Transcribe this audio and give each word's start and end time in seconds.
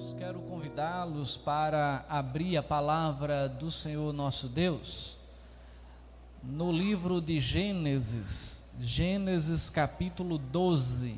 Irmãos, 0.00 0.14
quero 0.18 0.40
convidá-los 0.40 1.36
para 1.36 2.06
abrir 2.08 2.56
a 2.56 2.62
palavra 2.62 3.48
do 3.48 3.70
Senhor 3.70 4.12
nosso 4.14 4.48
Deus 4.48 5.18
no 6.42 6.72
livro 6.72 7.20
de 7.20 7.38
Gênesis, 7.38 8.74
Gênesis 8.80 9.68
capítulo 9.68 10.38
12. 10.38 11.16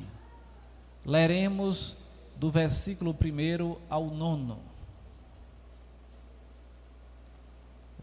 Leremos 1.05 1.95
do 2.35 2.51
versículo 2.51 3.11
1 3.11 3.77
ao 3.89 4.07
9. 4.07 4.59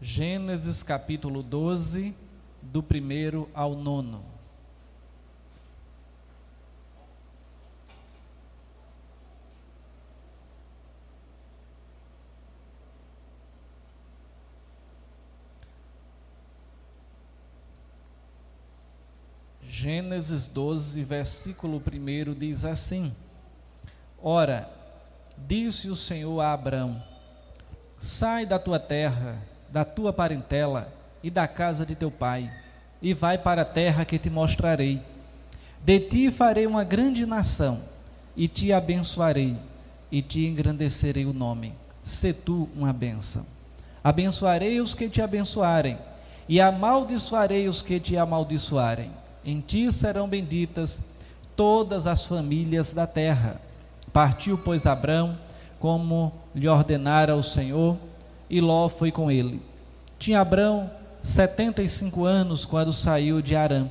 Gênesis 0.01 0.81
capítulo 0.81 1.43
12, 1.43 2.15
do 2.59 2.79
1 2.79 3.47
ao 3.53 3.75
9. 3.75 4.30
Gênesis 19.81 20.45
12, 20.45 21.03
versículo 21.03 21.81
1 21.81 22.35
diz 22.35 22.65
assim: 22.65 23.11
Ora, 24.21 24.69
disse 25.35 25.89
o 25.89 25.95
Senhor 25.95 26.39
a 26.39 26.53
Abraão: 26.53 27.01
Sai 27.97 28.45
da 28.45 28.59
tua 28.59 28.77
terra, 28.77 29.41
da 29.71 29.83
tua 29.83 30.13
parentela 30.13 30.93
e 31.23 31.31
da 31.31 31.47
casa 31.47 31.83
de 31.83 31.95
teu 31.95 32.11
pai, 32.11 32.53
e 33.01 33.11
vai 33.15 33.39
para 33.39 33.63
a 33.63 33.65
terra 33.65 34.05
que 34.05 34.19
te 34.19 34.29
mostrarei. 34.29 35.01
De 35.83 35.99
ti 35.99 36.29
farei 36.29 36.67
uma 36.67 36.83
grande 36.83 37.25
nação, 37.25 37.81
e 38.37 38.47
te 38.47 38.71
abençoarei, 38.71 39.57
e 40.11 40.21
te 40.21 40.45
engrandecerei 40.45 41.25
o 41.25 41.33
nome. 41.33 41.73
Se 42.03 42.31
tu 42.31 42.69
uma 42.75 42.93
bênção. 42.93 43.47
Abençoarei 44.03 44.79
os 44.79 44.93
que 44.93 45.09
te 45.09 45.23
abençoarem, 45.23 45.97
e 46.47 46.61
amaldiçoarei 46.61 47.67
os 47.67 47.81
que 47.81 47.99
te 47.99 48.15
amaldiçoarem 48.15 49.20
em 49.45 49.59
ti 49.59 49.91
serão 49.91 50.27
benditas 50.27 51.03
todas 51.55 52.07
as 52.07 52.25
famílias 52.25 52.93
da 52.93 53.07
terra. 53.07 53.59
Partiu, 54.13 54.57
pois, 54.57 54.85
Abrão, 54.85 55.37
como 55.79 56.31
lhe 56.53 56.67
ordenara 56.67 57.35
o 57.35 57.43
Senhor, 57.43 57.97
e 58.49 58.59
Ló 58.59 58.89
foi 58.89 59.11
com 59.11 59.31
ele. 59.31 59.61
Tinha 60.19 60.41
Abrão 60.41 60.89
setenta 61.23 61.81
e 61.81 61.89
cinco 61.89 62.25
anos 62.25 62.65
quando 62.65 62.91
saiu 62.91 63.41
de 63.41 63.55
Arã. 63.55 63.87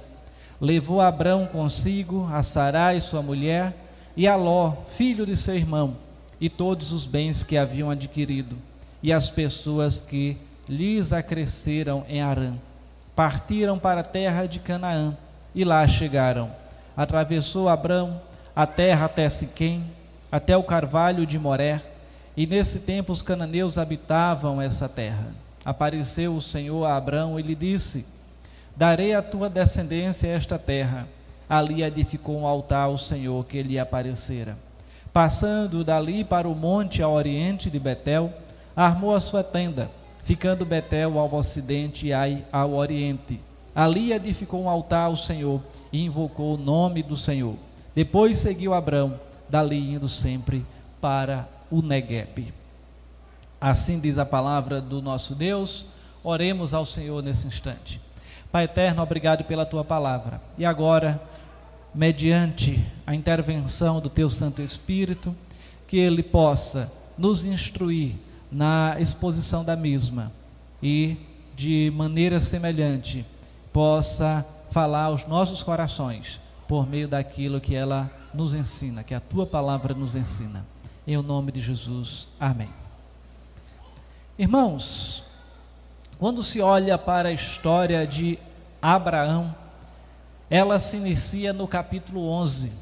Levou 0.60 1.00
Abrão 1.00 1.46
consigo 1.46 2.28
a 2.30 2.42
Sarai, 2.42 3.00
sua 3.00 3.22
mulher, 3.22 3.74
e 4.16 4.28
a 4.28 4.36
Ló, 4.36 4.74
filho 4.88 5.24
de 5.24 5.34
seu 5.34 5.56
irmão, 5.56 5.96
e 6.40 6.48
todos 6.48 6.92
os 6.92 7.06
bens 7.06 7.42
que 7.42 7.56
haviam 7.56 7.90
adquirido, 7.90 8.56
e 9.02 9.12
as 9.12 9.30
pessoas 9.30 10.00
que 10.00 10.36
lhes 10.68 11.12
acresceram 11.12 12.04
em 12.08 12.20
Arã. 12.20 12.54
Partiram 13.16 13.78
para 13.78 14.02
a 14.02 14.04
terra 14.04 14.46
de 14.46 14.58
Canaã 14.58 15.16
e 15.54 15.64
lá 15.64 15.86
chegaram. 15.86 16.50
Atravessou 16.96 17.68
Abrão 17.68 18.20
a 18.54 18.66
terra 18.66 19.06
até 19.06 19.28
Siquém, 19.28 19.82
até 20.30 20.56
o 20.56 20.62
carvalho 20.62 21.26
de 21.26 21.38
Moré, 21.38 21.80
e 22.36 22.46
nesse 22.46 22.80
tempo 22.80 23.12
os 23.12 23.22
cananeus 23.22 23.78
habitavam 23.78 24.60
essa 24.60 24.88
terra. 24.88 25.28
Apareceu 25.64 26.34
o 26.34 26.42
Senhor 26.42 26.84
a 26.84 26.96
Abrão 26.96 27.38
e 27.38 27.42
lhe 27.42 27.54
disse: 27.54 28.06
Darei 28.76 29.14
à 29.14 29.22
tua 29.22 29.48
descendência 29.48 30.28
esta 30.28 30.58
terra. 30.58 31.06
Ali 31.48 31.82
edificou 31.82 32.38
um 32.38 32.46
altar 32.46 32.84
ao 32.84 32.96
Senhor 32.96 33.44
que 33.44 33.62
lhe 33.62 33.78
aparecera. 33.78 34.56
Passando 35.12 35.82
dali 35.82 36.22
para 36.22 36.48
o 36.48 36.54
monte 36.54 37.02
ao 37.02 37.12
oriente 37.12 37.68
de 37.68 37.80
Betel, 37.80 38.32
armou 38.76 39.12
a 39.12 39.20
sua 39.20 39.42
tenda, 39.42 39.90
ficando 40.22 40.64
Betel 40.64 41.18
ao 41.18 41.34
ocidente 41.34 42.06
e 42.06 42.12
Ai 42.12 42.44
ao 42.52 42.72
oriente 42.74 43.40
Ali 43.74 44.12
edificou 44.12 44.62
um 44.62 44.68
altar 44.68 45.06
ao 45.06 45.16
Senhor 45.16 45.60
e 45.92 46.02
invocou 46.02 46.54
o 46.54 46.58
nome 46.58 47.02
do 47.02 47.16
Senhor. 47.16 47.54
Depois 47.94 48.38
seguiu 48.38 48.74
Abrão, 48.74 49.18
dali 49.48 49.94
indo 49.94 50.08
sempre 50.08 50.64
para 51.00 51.48
o 51.70 51.82
Negueb. 51.82 52.52
Assim 53.60 54.00
diz 54.00 54.18
a 54.18 54.26
palavra 54.26 54.80
do 54.80 55.00
nosso 55.00 55.34
Deus. 55.34 55.86
Oremos 56.22 56.74
ao 56.74 56.84
Senhor 56.84 57.22
nesse 57.22 57.46
instante. 57.46 58.00
Pai 58.50 58.64
eterno, 58.64 59.02
obrigado 59.02 59.44
pela 59.44 59.64
tua 59.64 59.84
palavra. 59.84 60.40
E 60.58 60.64
agora, 60.64 61.20
mediante 61.94 62.84
a 63.06 63.14
intervenção 63.14 64.00
do 64.00 64.08
teu 64.08 64.28
Santo 64.28 64.60
Espírito, 64.62 65.34
que 65.86 65.98
ele 65.98 66.22
possa 66.22 66.90
nos 67.16 67.44
instruir 67.44 68.14
na 68.50 68.96
exposição 68.98 69.64
da 69.64 69.76
mesma 69.76 70.32
e 70.82 71.16
de 71.54 71.92
maneira 71.94 72.40
semelhante 72.40 73.24
possa 73.72 74.44
falar 74.70 75.04
aos 75.04 75.26
nossos 75.26 75.62
corações 75.62 76.40
por 76.68 76.88
meio 76.88 77.08
daquilo 77.08 77.60
que 77.60 77.74
ela 77.74 78.10
nos 78.32 78.54
ensina, 78.54 79.02
que 79.02 79.14
a 79.14 79.20
tua 79.20 79.46
palavra 79.46 79.92
nos 79.94 80.14
ensina. 80.14 80.64
Em 81.06 81.16
o 81.16 81.22
nome 81.22 81.50
de 81.50 81.60
Jesus. 81.60 82.28
Amém. 82.38 82.68
Irmãos, 84.38 85.24
quando 86.18 86.42
se 86.42 86.60
olha 86.60 86.96
para 86.96 87.30
a 87.30 87.32
história 87.32 88.06
de 88.06 88.38
Abraão, 88.80 89.54
ela 90.48 90.78
se 90.78 90.96
inicia 90.96 91.52
no 91.52 91.66
capítulo 91.66 92.28
11 92.28 92.72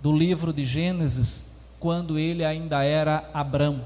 do 0.00 0.12
livro 0.12 0.52
de 0.52 0.64
Gênesis, 0.64 1.48
quando 1.80 2.18
ele 2.18 2.44
ainda 2.44 2.84
era 2.84 3.28
Abrão. 3.34 3.84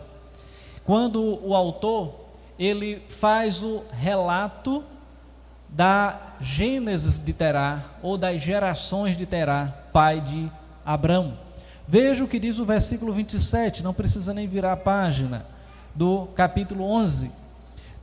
Quando 0.84 1.38
o 1.42 1.54
autor 1.54 2.14
ele 2.58 3.02
faz 3.08 3.62
o 3.62 3.82
relato 3.90 4.84
da 5.72 6.18
Gênesis 6.40 7.18
de 7.18 7.32
Terá, 7.32 7.82
ou 8.02 8.18
das 8.18 8.40
gerações 8.40 9.16
de 9.16 9.26
Terá, 9.26 9.72
pai 9.92 10.20
de 10.20 10.50
Abrão. 10.84 11.38
Veja 11.86 12.24
o 12.24 12.28
que 12.28 12.38
diz 12.38 12.58
o 12.58 12.64
versículo 12.64 13.12
27, 13.12 13.82
não 13.82 13.94
precisa 13.94 14.34
nem 14.34 14.46
virar 14.46 14.72
a 14.72 14.76
página, 14.76 15.46
do 15.94 16.26
capítulo 16.34 16.84
11. 16.84 17.30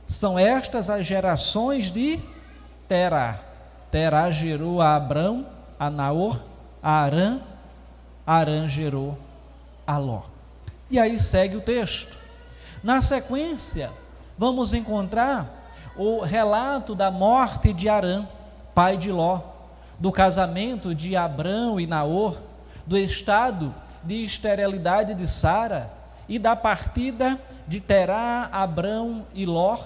São 0.06 0.38
estas 0.38 0.88
as 0.88 1.06
gerações 1.06 1.90
de 1.90 2.18
Terá. 2.86 3.40
Terá 3.90 4.30
gerou 4.30 4.80
a 4.80 4.94
Abrão, 4.94 5.46
a 5.78 5.90
Naor, 5.90 6.38
a 6.82 7.02
Arã, 7.02 7.40
Arã 8.26 8.68
gerou 8.68 9.18
a 9.86 9.96
Ló. 9.96 10.22
E 10.90 10.98
aí 10.98 11.18
segue 11.18 11.56
o 11.56 11.60
texto. 11.60 12.16
Na 12.82 13.02
sequência, 13.02 13.90
vamos 14.36 14.72
encontrar 14.72 15.57
o 15.98 16.20
relato 16.20 16.94
da 16.94 17.10
morte 17.10 17.72
de 17.72 17.88
Arã, 17.88 18.24
pai 18.72 18.96
de 18.96 19.10
Ló, 19.10 19.40
do 19.98 20.12
casamento 20.12 20.94
de 20.94 21.16
Abrão 21.16 21.80
e 21.80 21.86
Naor, 21.88 22.38
do 22.86 22.96
estado 22.96 23.74
de 24.04 24.22
esterilidade 24.22 25.12
de 25.12 25.26
Sara 25.26 25.90
e 26.28 26.38
da 26.38 26.54
partida 26.54 27.38
de 27.66 27.80
Terá, 27.80 28.48
Abrão 28.52 29.26
e 29.34 29.44
Ló, 29.44 29.76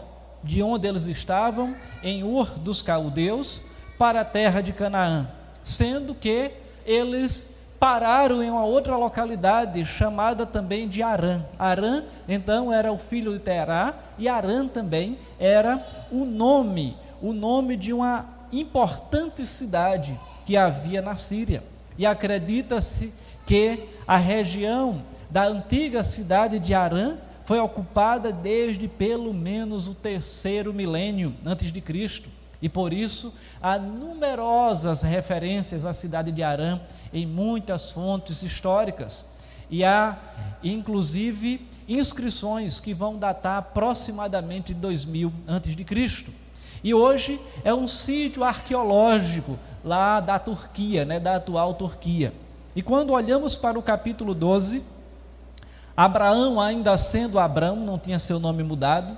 de 0.44 0.62
onde 0.62 0.86
eles 0.86 1.06
estavam, 1.06 1.74
em 2.02 2.22
Ur 2.22 2.58
dos 2.58 2.82
Caldeus, 2.82 3.62
para 3.98 4.20
a 4.20 4.24
terra 4.24 4.60
de 4.60 4.72
Canaã, 4.72 5.26
sendo 5.64 6.14
que 6.14 6.50
eles 6.84 7.51
pararam 7.82 8.44
em 8.44 8.48
uma 8.48 8.64
outra 8.64 8.96
localidade 8.96 9.84
chamada 9.84 10.46
também 10.46 10.86
de 10.86 11.02
Arã. 11.02 11.44
Arã, 11.58 12.04
então, 12.28 12.72
era 12.72 12.92
o 12.92 12.96
filho 12.96 13.32
de 13.32 13.40
Terá, 13.40 13.96
e 14.16 14.28
Arã 14.28 14.68
também 14.68 15.18
era 15.36 15.84
o 16.08 16.24
nome, 16.24 16.96
o 17.20 17.32
nome 17.32 17.76
de 17.76 17.92
uma 17.92 18.26
importante 18.52 19.44
cidade 19.44 20.16
que 20.46 20.56
havia 20.56 21.02
na 21.02 21.16
Síria. 21.16 21.64
E 21.98 22.06
acredita-se 22.06 23.12
que 23.44 23.88
a 24.06 24.16
região 24.16 25.02
da 25.28 25.48
antiga 25.48 26.04
cidade 26.04 26.60
de 26.60 26.72
Arã 26.74 27.16
foi 27.44 27.58
ocupada 27.58 28.30
desde 28.30 28.86
pelo 28.86 29.34
menos 29.34 29.88
o 29.88 29.94
terceiro 29.96 30.72
milênio 30.72 31.34
antes 31.44 31.72
de 31.72 31.80
Cristo. 31.80 32.30
E 32.62 32.68
por 32.68 32.92
isso 32.92 33.34
há 33.60 33.76
numerosas 33.76 35.02
referências 35.02 35.84
à 35.84 35.92
cidade 35.92 36.30
de 36.30 36.44
Arã 36.44 36.80
em 37.12 37.26
muitas 37.26 37.90
fontes 37.90 38.44
históricas. 38.44 39.24
E 39.68 39.84
há, 39.84 40.16
inclusive, 40.62 41.66
inscrições 41.88 42.78
que 42.78 42.94
vão 42.94 43.18
datar 43.18 43.58
aproximadamente 43.58 44.72
de 44.72 44.80
2000 44.80 45.32
antes 45.48 45.74
de 45.74 45.82
Cristo. 45.82 46.32
E 46.84 46.94
hoje 46.94 47.40
é 47.64 47.74
um 47.74 47.88
sítio 47.88 48.44
arqueológico 48.44 49.58
lá 49.84 50.20
da 50.20 50.38
Turquia, 50.38 51.04
né, 51.04 51.18
da 51.18 51.36
atual 51.36 51.74
Turquia. 51.74 52.32
E 52.76 52.82
quando 52.82 53.10
olhamos 53.10 53.56
para 53.56 53.78
o 53.78 53.82
capítulo 53.82 54.34
12, 54.34 54.84
Abraão, 55.96 56.60
ainda 56.60 56.96
sendo 56.96 57.38
Abraão, 57.38 57.76
não 57.76 57.98
tinha 57.98 58.18
seu 58.18 58.38
nome 58.38 58.62
mudado, 58.62 59.16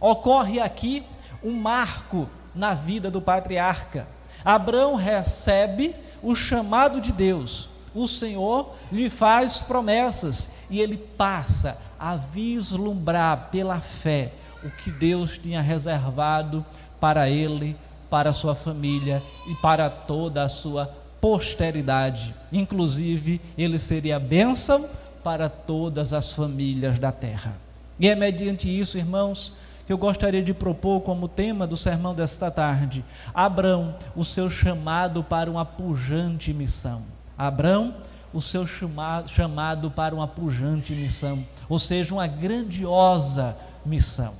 ocorre 0.00 0.60
aqui 0.60 1.04
um 1.42 1.52
marco 1.52 2.28
na 2.56 2.74
vida 2.74 3.10
do 3.10 3.20
patriarca. 3.20 4.06
Abraão 4.44 4.94
recebe 4.94 5.94
o 6.22 6.34
chamado 6.34 7.00
de 7.00 7.12
Deus, 7.12 7.68
o 7.94 8.06
Senhor 8.06 8.74
lhe 8.92 9.08
faz 9.08 9.60
promessas 9.60 10.50
e 10.68 10.80
ele 10.80 10.96
passa 10.96 11.78
a 11.98 12.16
vislumbrar 12.16 13.48
pela 13.50 13.80
fé 13.80 14.32
o 14.62 14.70
que 14.70 14.90
Deus 14.90 15.38
tinha 15.38 15.62
reservado 15.62 16.64
para 17.00 17.28
ele, 17.30 17.76
para 18.10 18.32
sua 18.32 18.54
família 18.54 19.22
e 19.46 19.54
para 19.56 19.88
toda 19.88 20.42
a 20.42 20.48
sua 20.48 20.94
posteridade. 21.20 22.34
Inclusive, 22.52 23.40
ele 23.56 23.78
seria 23.78 24.18
bênção 24.18 24.86
para 25.24 25.48
todas 25.48 26.12
as 26.12 26.32
famílias 26.32 26.98
da 26.98 27.10
terra. 27.10 27.56
E 27.98 28.08
é 28.08 28.14
mediante 28.14 28.68
isso, 28.68 28.98
irmãos, 28.98 29.52
que 29.86 29.92
eu 29.92 29.98
gostaria 29.98 30.42
de 30.42 30.52
propor 30.52 31.00
como 31.00 31.28
tema 31.28 31.66
do 31.66 31.76
sermão 31.76 32.14
desta 32.14 32.50
tarde: 32.50 33.04
Abrão, 33.32 33.94
o 34.14 34.24
seu 34.24 34.50
chamado 34.50 35.22
para 35.22 35.50
uma 35.50 35.64
pujante 35.64 36.52
missão. 36.52 37.02
Abrão, 37.38 37.94
o 38.32 38.40
seu 38.40 38.66
chamado, 38.66 39.90
para 39.90 40.14
uma 40.14 40.26
pujante 40.26 40.92
missão, 40.92 41.44
ou 41.68 41.78
seja, 41.78 42.14
uma 42.14 42.26
grandiosa 42.26 43.56
missão. 43.84 44.34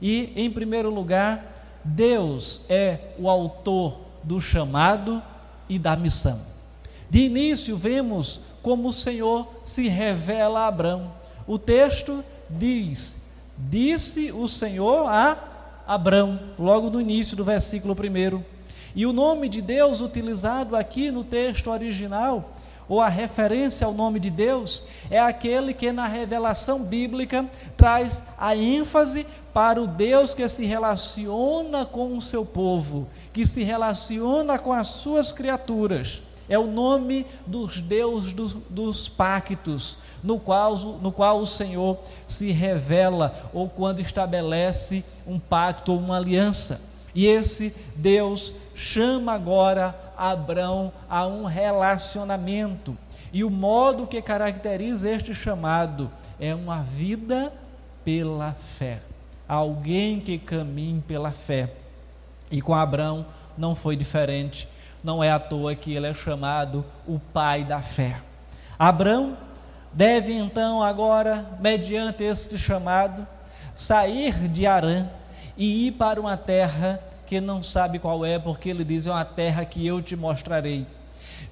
E, 0.00 0.32
em 0.36 0.50
primeiro 0.50 0.90
lugar, 0.90 1.80
Deus 1.84 2.66
é 2.68 3.14
o 3.18 3.28
autor 3.28 4.00
do 4.22 4.40
chamado 4.40 5.22
e 5.68 5.78
da 5.78 5.96
missão. 5.96 6.40
De 7.08 7.20
início, 7.20 7.76
vemos 7.76 8.40
como 8.62 8.88
o 8.88 8.92
Senhor 8.92 9.48
se 9.64 9.88
revela 9.88 10.60
a 10.60 10.66
Abrão. 10.66 11.12
O 11.46 11.58
texto 11.58 12.22
diz: 12.48 13.29
Disse 13.68 14.32
o 14.32 14.48
Senhor 14.48 15.06
a 15.06 15.36
Abrão, 15.86 16.38
logo 16.58 16.88
no 16.88 17.00
início 17.00 17.36
do 17.36 17.44
versículo 17.44 17.94
1. 17.94 18.42
E 18.94 19.06
o 19.06 19.12
nome 19.12 19.48
de 19.48 19.60
Deus 19.60 20.00
utilizado 20.00 20.74
aqui 20.74 21.10
no 21.10 21.22
texto 21.24 21.70
original, 21.70 22.52
ou 22.88 23.00
a 23.00 23.08
referência 23.08 23.86
ao 23.86 23.92
nome 23.92 24.18
de 24.18 24.30
Deus, 24.30 24.82
é 25.10 25.20
aquele 25.20 25.72
que 25.72 25.92
na 25.92 26.06
revelação 26.06 26.82
bíblica 26.82 27.48
traz 27.76 28.22
a 28.36 28.56
ênfase 28.56 29.26
para 29.52 29.80
o 29.80 29.86
Deus 29.86 30.34
que 30.34 30.48
se 30.48 30.64
relaciona 30.64 31.84
com 31.84 32.16
o 32.16 32.22
seu 32.22 32.44
povo, 32.44 33.08
que 33.32 33.46
se 33.46 33.62
relaciona 33.62 34.58
com 34.58 34.72
as 34.72 34.88
suas 34.88 35.32
criaturas. 35.32 36.22
É 36.50 36.58
o 36.58 36.66
nome 36.66 37.24
dos 37.46 37.80
deuses 37.80 38.32
dos, 38.32 38.54
dos 38.68 39.08
pactos, 39.08 39.98
no 40.20 40.40
qual, 40.40 40.76
no 40.76 41.12
qual 41.12 41.40
o 41.40 41.46
Senhor 41.46 41.96
se 42.26 42.50
revela 42.50 43.48
ou 43.54 43.68
quando 43.68 44.00
estabelece 44.00 45.04
um 45.24 45.38
pacto 45.38 45.92
ou 45.92 45.98
uma 46.00 46.16
aliança. 46.16 46.80
E 47.14 47.24
esse 47.24 47.72
Deus 47.94 48.52
chama 48.74 49.32
agora 49.32 49.94
Abraão 50.16 50.92
a 51.08 51.24
um 51.24 51.44
relacionamento. 51.44 52.98
E 53.32 53.44
o 53.44 53.50
modo 53.50 54.08
que 54.08 54.20
caracteriza 54.20 55.08
este 55.08 55.32
chamado 55.32 56.10
é 56.40 56.52
uma 56.52 56.82
vida 56.82 57.52
pela 58.04 58.56
fé. 58.76 59.00
Alguém 59.46 60.18
que 60.18 60.36
caminhe 60.36 61.00
pela 61.00 61.30
fé. 61.30 61.72
E 62.50 62.60
com 62.60 62.74
Abraão 62.74 63.24
não 63.56 63.76
foi 63.76 63.94
diferente. 63.94 64.66
Não 65.02 65.22
é 65.22 65.30
à 65.30 65.38
toa 65.38 65.74
que 65.74 65.94
ele 65.94 66.06
é 66.06 66.14
chamado 66.14 66.84
o 67.06 67.18
pai 67.18 67.64
da 67.64 67.80
fé. 67.80 68.20
Abraão 68.78 69.36
deve 69.92 70.32
então 70.32 70.82
agora, 70.82 71.46
mediante 71.60 72.22
este 72.24 72.58
chamado, 72.58 73.26
sair 73.74 74.32
de 74.48 74.66
Arã 74.66 75.08
e 75.56 75.86
ir 75.86 75.92
para 75.92 76.20
uma 76.20 76.36
terra 76.36 77.00
que 77.26 77.40
não 77.40 77.62
sabe 77.62 77.98
qual 77.98 78.24
é, 78.24 78.38
porque 78.38 78.68
ele 78.68 78.84
diz: 78.84 79.06
é 79.06 79.10
uma 79.10 79.24
terra 79.24 79.64
que 79.64 79.86
eu 79.86 80.02
te 80.02 80.16
mostrarei. 80.16 80.86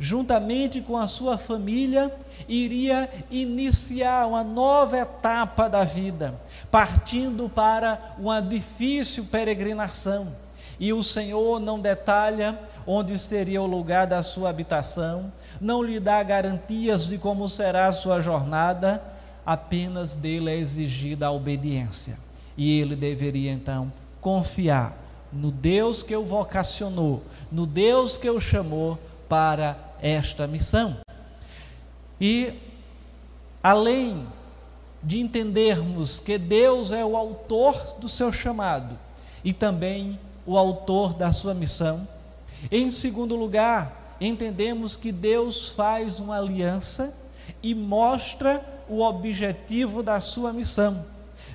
Juntamente 0.01 0.81
com 0.81 0.97
a 0.97 1.09
sua 1.09 1.39
família, 1.39 2.13
iria 2.49 3.09
iniciar 3.31 4.27
uma 4.27 4.45
nova 4.45 4.99
etapa 4.99 5.69
da 5.69 5.85
vida, 5.85 6.35
partindo 6.71 7.49
para 7.49 8.15
uma 8.19 8.41
difícil 8.41 9.25
peregrinação. 9.25 10.33
E 10.81 10.93
o 10.93 11.03
Senhor 11.03 11.59
não 11.59 11.81
detalha 11.81 12.59
onde 12.87 13.19
seria 13.19 13.61
o 13.61 13.67
lugar 13.67 14.07
da 14.07 14.23
sua 14.23 14.51
habitação, 14.51 15.33
não 15.61 15.83
lhe 15.83 15.99
dá 15.99 16.23
garantias 16.23 17.07
de 17.07 17.19
como 17.19 17.49
será 17.49 17.87
a 17.87 17.93
sua 17.93 18.21
jornada, 18.21 19.03
apenas 19.45 20.15
dele 20.15 20.51
é 20.51 20.57
exigida 20.57 21.27
a 21.27 21.33
obediência. 21.33 22.19
E 22.57 22.81
ele 22.81 22.95
deveria 22.95 23.53
então 23.53 23.93
confiar 24.21 24.97
no 25.33 25.51
Deus 25.51 26.03
que 26.03 26.15
o 26.15 26.25
vocacionou, 26.25 27.23
no 27.51 27.67
Deus 27.67 28.17
que 28.17 28.31
o 28.31 28.41
chamou 28.41 28.99
para 29.29 29.77
esta 30.01 30.47
missão. 30.47 30.97
E 32.21 32.55
além 33.63 34.27
de 35.03 35.21
entendermos 35.21 36.19
que 36.19 36.39
Deus 36.39 36.91
é 36.91 37.05
o 37.05 37.17
autor 37.17 37.97
do 38.01 38.09
seu 38.09 38.33
chamado 38.33 38.99
e 39.45 39.53
também 39.53 40.19
o 40.49 40.57
autor 40.57 41.13
da 41.13 41.31
sua 41.31 41.53
missão, 41.53 42.09
em 42.73 42.91
segundo 42.91 43.37
lugar, 43.37 44.17
entendemos 44.19 44.97
que 44.97 45.13
Deus 45.13 45.69
faz 45.69 46.19
uma 46.19 46.39
aliança 46.39 47.15
e 47.63 47.75
mostra 47.75 48.65
o 48.89 49.03
objetivo 49.03 50.03
da 50.03 50.23
sua 50.23 50.51
missão. 50.51 51.05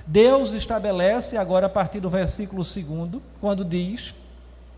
Deus 0.06 0.52
estabelece, 0.52 1.36
agora 1.36 1.66
a 1.66 1.68
partir 1.68 1.98
do 1.98 2.08
versículo 2.08 2.62
2, 2.62 3.20
quando 3.40 3.64
diz: 3.64 4.14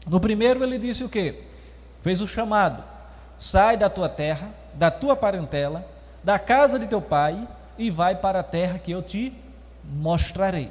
no 0.06 0.18
primeiro 0.18 0.64
ele 0.64 0.78
disse 0.78 1.04
o 1.04 1.10
que? 1.10 1.42
Fez 2.00 2.22
o 2.22 2.26
chamado: 2.26 2.82
sai 3.38 3.76
da 3.76 3.90
tua 3.90 4.08
terra, 4.08 4.50
da 4.72 4.90
tua 4.90 5.14
parentela, 5.14 5.86
da 6.24 6.38
casa 6.38 6.78
de 6.78 6.86
teu 6.86 7.02
pai 7.02 7.46
e 7.76 7.90
vai 7.90 8.14
para 8.16 8.40
a 8.40 8.42
terra 8.42 8.78
que 8.78 8.92
eu 8.92 9.02
te 9.02 9.30
mostrarei. 9.84 10.70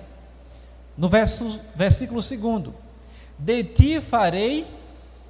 No 0.97 1.07
verso, 1.07 1.59
versículo 1.75 2.21
2: 2.21 2.84
De 3.37 3.63
ti 3.63 3.99
farei 3.99 4.65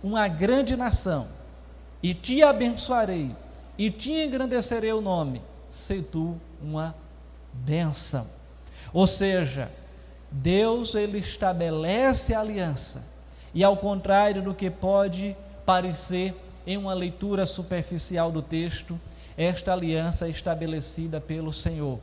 uma 0.04 0.28
grande 0.28 0.76
nação, 0.76 1.28
e 2.02 2.14
te 2.14 2.44
abençoarei, 2.44 3.36
e 3.78 3.90
te 3.90 4.12
engrandecerei 4.12 4.94
o 4.94 5.02
nome, 5.02 5.42
se 5.72 6.02
tu 6.04 6.40
uma 6.62 6.96
bênção. 7.52 8.28
Ou 8.94 9.08
seja, 9.08 9.72
Deus 10.30 10.94
ele 10.94 11.18
estabelece 11.18 12.34
a 12.34 12.42
aliança, 12.42 13.08
e 13.54 13.64
ao 13.64 13.76
contrário 13.76 14.44
do 14.44 14.54
que 14.54 14.70
pode 14.70 15.36
parecer 15.66 16.36
em 16.68 16.78
uma 16.78 16.94
leitura 16.94 17.46
superficial 17.48 18.32
do 18.32 18.42
texto, 18.42 19.00
esta 19.36 19.74
aliança 19.74 20.28
é 20.28 20.30
estabelecida 20.30 21.20
pelo 21.20 21.52
Senhor. 21.52 22.00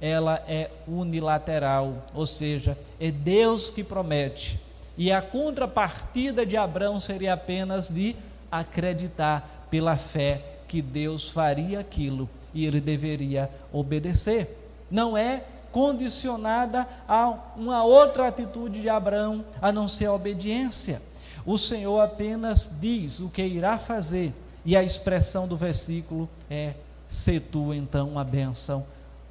Ela 0.00 0.42
é 0.48 0.70
unilateral, 0.86 2.04
ou 2.12 2.26
seja, 2.26 2.76
é 2.98 3.10
Deus 3.10 3.70
que 3.70 3.84
promete 3.84 4.63
e 4.96 5.10
a 5.10 5.20
contrapartida 5.20 6.46
de 6.46 6.56
Abraão 6.56 7.00
seria 7.00 7.34
apenas 7.34 7.88
de 7.88 8.14
acreditar 8.50 9.66
pela 9.70 9.96
fé 9.96 10.58
que 10.68 10.80
Deus 10.80 11.28
faria 11.28 11.80
aquilo 11.80 12.28
e 12.52 12.64
ele 12.64 12.80
deveria 12.80 13.50
obedecer. 13.72 14.56
Não 14.90 15.16
é 15.16 15.42
condicionada 15.72 16.86
a 17.08 17.34
uma 17.56 17.82
outra 17.82 18.28
atitude 18.28 18.80
de 18.80 18.88
Abraão 18.88 19.44
a 19.60 19.72
não 19.72 19.88
ser 19.88 20.06
a 20.06 20.12
obediência. 20.12 21.02
O 21.44 21.58
Senhor 21.58 22.00
apenas 22.00 22.70
diz 22.80 23.18
o 23.18 23.28
que 23.28 23.42
irá 23.42 23.76
fazer, 23.78 24.32
e 24.64 24.76
a 24.76 24.82
expressão 24.82 25.46
do 25.46 25.56
versículo 25.56 26.28
é: 26.48 26.74
se 27.06 27.38
tu 27.38 27.74
então 27.74 28.08
uma 28.08 28.24
bênção, 28.24 28.86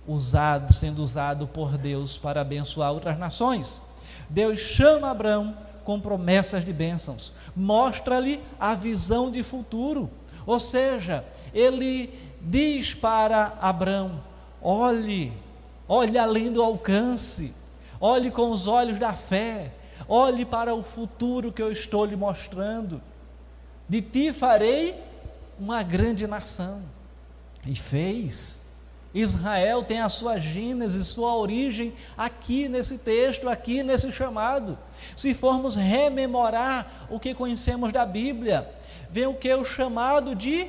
usado, 0.08 0.72
sendo 0.74 1.02
usado 1.02 1.48
por 1.48 1.78
Deus 1.78 2.18
para 2.18 2.42
abençoar 2.42 2.92
outras 2.92 3.18
nações. 3.18 3.82
Deus 4.30 4.60
chama 4.60 5.10
Abraão 5.10 5.56
com 5.84 6.00
promessas 6.00 6.64
de 6.64 6.72
bênçãos, 6.72 7.34
mostra-lhe 7.56 8.42
a 8.60 8.74
visão 8.74 9.30
de 9.30 9.44
futuro, 9.44 10.10
ou 10.46 10.60
seja, 10.60 11.26
ele 11.54 12.14
diz 12.42 12.94
para 12.94 13.58
Abraão: 13.62 14.22
olhe, 14.62 15.34
olhe 15.88 16.18
além 16.18 16.52
do 16.52 16.62
alcance, 16.62 17.54
olhe 18.00 18.32
com 18.32 18.52
os 18.52 18.68
olhos 18.68 19.00
da 19.00 19.14
fé, 19.14 19.72
olhe 20.08 20.46
para 20.46 20.74
o 20.74 20.84
futuro 20.84 21.52
que 21.52 21.62
eu 21.62 21.72
estou 21.72 22.06
lhe 22.06 22.16
mostrando. 22.16 23.02
De 23.88 24.02
ti 24.02 24.34
farei 24.34 24.96
uma 25.60 25.84
grande 25.84 26.26
nação. 26.26 26.82
E 27.66 27.76
fez. 27.76 28.63
Israel 29.14 29.84
tem 29.84 30.02
a 30.02 30.10
sua 30.10 30.40
gênese, 30.40 31.04
sua 31.04 31.36
origem 31.36 31.94
aqui 32.18 32.68
nesse 32.68 32.98
texto, 32.98 33.48
aqui 33.48 33.84
nesse 33.84 34.12
chamado. 34.12 34.78
Se 35.16 35.34
formos 35.34 35.76
rememorar 35.76 37.08
o 37.10 37.20
que 37.20 37.34
conhecemos 37.34 37.94
da 37.94 38.06
Bíblia, 38.06 38.68
vem 39.10 39.28
o 39.28 39.36
que? 39.36 39.54
O 39.54 39.64
chamado 39.64 40.34
de 40.34 40.68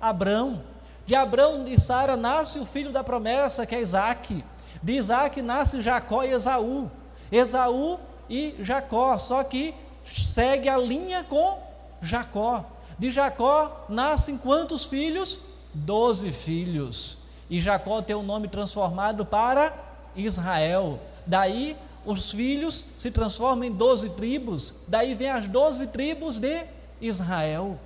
Abrão. 0.00 0.62
De 1.06 1.14
Abrão 1.14 1.66
e 1.66 1.80
Sara 1.80 2.16
nasce 2.16 2.58
o 2.58 2.66
filho 2.66 2.92
da 2.92 3.02
promessa, 3.02 3.64
que 3.64 3.74
é 3.74 3.80
Isaac. 3.80 4.44
De 4.82 4.92
Isaac 4.92 5.40
nasce 5.40 5.80
Jacó 5.80 6.22
e 6.22 6.30
Esaú. 6.30 6.90
Esaú 7.32 7.98
e 8.28 8.54
Jacó, 8.60 9.18
só 9.18 9.42
que 9.42 9.74
segue 10.04 10.68
a 10.68 10.76
linha 10.76 11.24
com 11.24 11.58
Jacó. 12.02 12.64
De 12.98 13.10
Jacó 13.10 13.86
nascem 13.88 14.36
quantos 14.36 14.84
filhos? 14.84 15.38
doze 15.72 16.32
filhos. 16.32 17.19
E 17.50 17.60
Jacó 17.60 18.00
tem 18.00 18.14
o 18.14 18.22
nome 18.22 18.46
transformado 18.46 19.26
para 19.26 19.74
Israel. 20.14 21.00
Daí 21.26 21.76
os 22.06 22.30
filhos 22.30 22.86
se 22.96 23.10
transformam 23.10 23.64
em 23.64 23.72
doze 23.72 24.08
tribos. 24.10 24.72
Daí 24.86 25.14
vem 25.14 25.28
as 25.28 25.48
doze 25.48 25.88
tribos 25.88 26.38
de 26.38 26.64
Israel. 27.00 27.78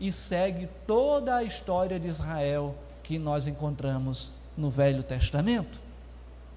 E 0.00 0.10
segue 0.10 0.68
toda 0.86 1.36
a 1.36 1.44
história 1.44 2.00
de 2.00 2.08
Israel 2.08 2.74
que 3.02 3.18
nós 3.18 3.46
encontramos 3.46 4.32
no 4.56 4.70
Velho 4.70 5.02
Testamento. 5.02 5.78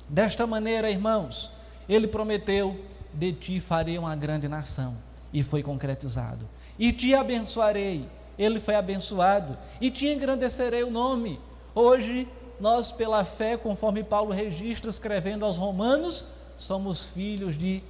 Desta 0.07 0.47
maneira, 0.47 0.89
irmãos, 0.89 1.51
ele 1.89 2.07
prometeu: 2.07 2.79
De 3.13 3.33
ti 3.33 3.59
farei 3.59 3.97
uma 3.97 4.15
grande 4.15 4.47
nação. 4.47 4.95
E 5.33 5.43
foi 5.43 5.62
concretizado. 5.62 6.47
E 6.79 6.93
te 6.93 7.13
abençoarei. 7.13 8.07
Ele 8.39 8.59
foi 8.59 8.75
abençoado. 8.75 9.57
E 9.81 9.91
te 9.91 10.07
engrandecerei 10.07 10.83
o 10.83 10.91
nome. 10.91 11.39
Hoje, 11.74 12.27
nós, 12.59 12.91
pela 12.91 13.24
fé, 13.24 13.57
conforme 13.57 14.03
Paulo 14.03 14.31
registra, 14.31 14.89
escrevendo 14.89 15.45
aos 15.45 15.57
Romanos, 15.57 16.25
somos 16.57 17.09
filhos 17.09 17.57
de 17.57 17.83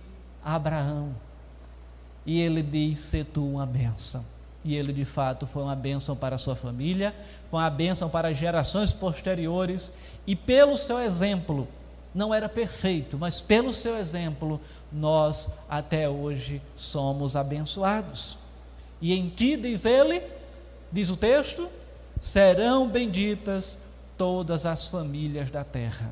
Abraão. 0.43 1.15
E 2.25 2.41
ele 2.41 2.63
diz: 2.63 2.99
Se 2.99 3.23
tu 3.23 3.45
uma 3.45 3.65
bênção. 3.65 4.25
E 4.63 4.75
ele 4.75 4.91
de 4.91 5.05
fato 5.05 5.45
foi 5.45 5.61
uma 5.61 5.75
bênção 5.75 6.15
para 6.15 6.35
a 6.35 6.39
sua 6.39 6.55
família, 6.55 7.13
foi 7.51 7.59
uma 7.59 7.69
bênção 7.69 8.09
para 8.09 8.33
gerações 8.33 8.91
posteriores, 8.91 9.93
e 10.25 10.35
pelo 10.35 10.75
seu 10.75 10.99
exemplo, 10.99 11.67
não 12.15 12.33
era 12.33 12.49
perfeito, 12.49 13.15
mas 13.15 13.41
pelo 13.41 13.71
seu 13.71 13.95
exemplo, 13.95 14.59
nós 14.91 15.49
até 15.69 16.09
hoje 16.09 16.63
somos 16.75 17.35
abençoados. 17.35 18.39
E 18.99 19.13
em 19.13 19.29
ti, 19.29 19.55
diz 19.55 19.85
ele, 19.85 20.19
diz 20.91 21.11
o 21.11 21.17
texto, 21.17 21.69
serão 22.19 22.87
benditas 22.87 23.77
todas 24.17 24.65
as 24.65 24.87
famílias 24.87 25.49
da 25.49 25.63
terra. 25.63 26.11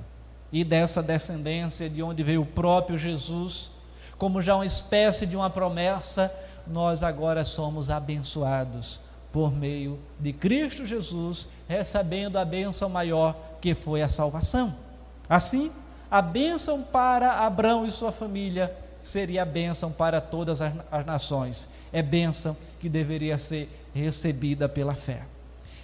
E 0.51 0.63
dessa 0.63 1.01
descendência 1.01 1.89
de 1.89 2.03
onde 2.03 2.23
veio 2.23 2.41
o 2.41 2.45
próprio 2.45 2.97
Jesus, 2.97 3.71
como 4.17 4.41
já 4.41 4.55
uma 4.55 4.65
espécie 4.65 5.25
de 5.25 5.35
uma 5.35 5.49
promessa, 5.49 6.33
nós 6.67 7.03
agora 7.03 7.43
somos 7.43 7.89
abençoados 7.89 8.99
por 9.31 9.51
meio 9.51 9.99
de 10.19 10.31
Cristo 10.31 10.85
Jesus, 10.85 11.47
recebendo 11.67 12.37
a 12.37 12.45
bênção 12.45 12.87
maior 12.87 13.35
que 13.59 13.73
foi 13.73 14.03
a 14.03 14.09
salvação. 14.09 14.75
Assim, 15.27 15.71
a 16.09 16.21
bênção 16.21 16.83
para 16.83 17.39
Abraão 17.39 17.85
e 17.85 17.91
sua 17.91 18.11
família 18.11 18.71
seria 19.01 19.41
a 19.41 19.45
bênção 19.45 19.91
para 19.91 20.21
todas 20.21 20.61
as, 20.61 20.73
as 20.91 21.05
nações. 21.05 21.67
É 21.91 22.03
bênção 22.03 22.55
que 22.79 22.87
deveria 22.87 23.39
ser 23.39 23.67
recebida 23.93 24.69
pela 24.69 24.93
fé. 24.93 25.23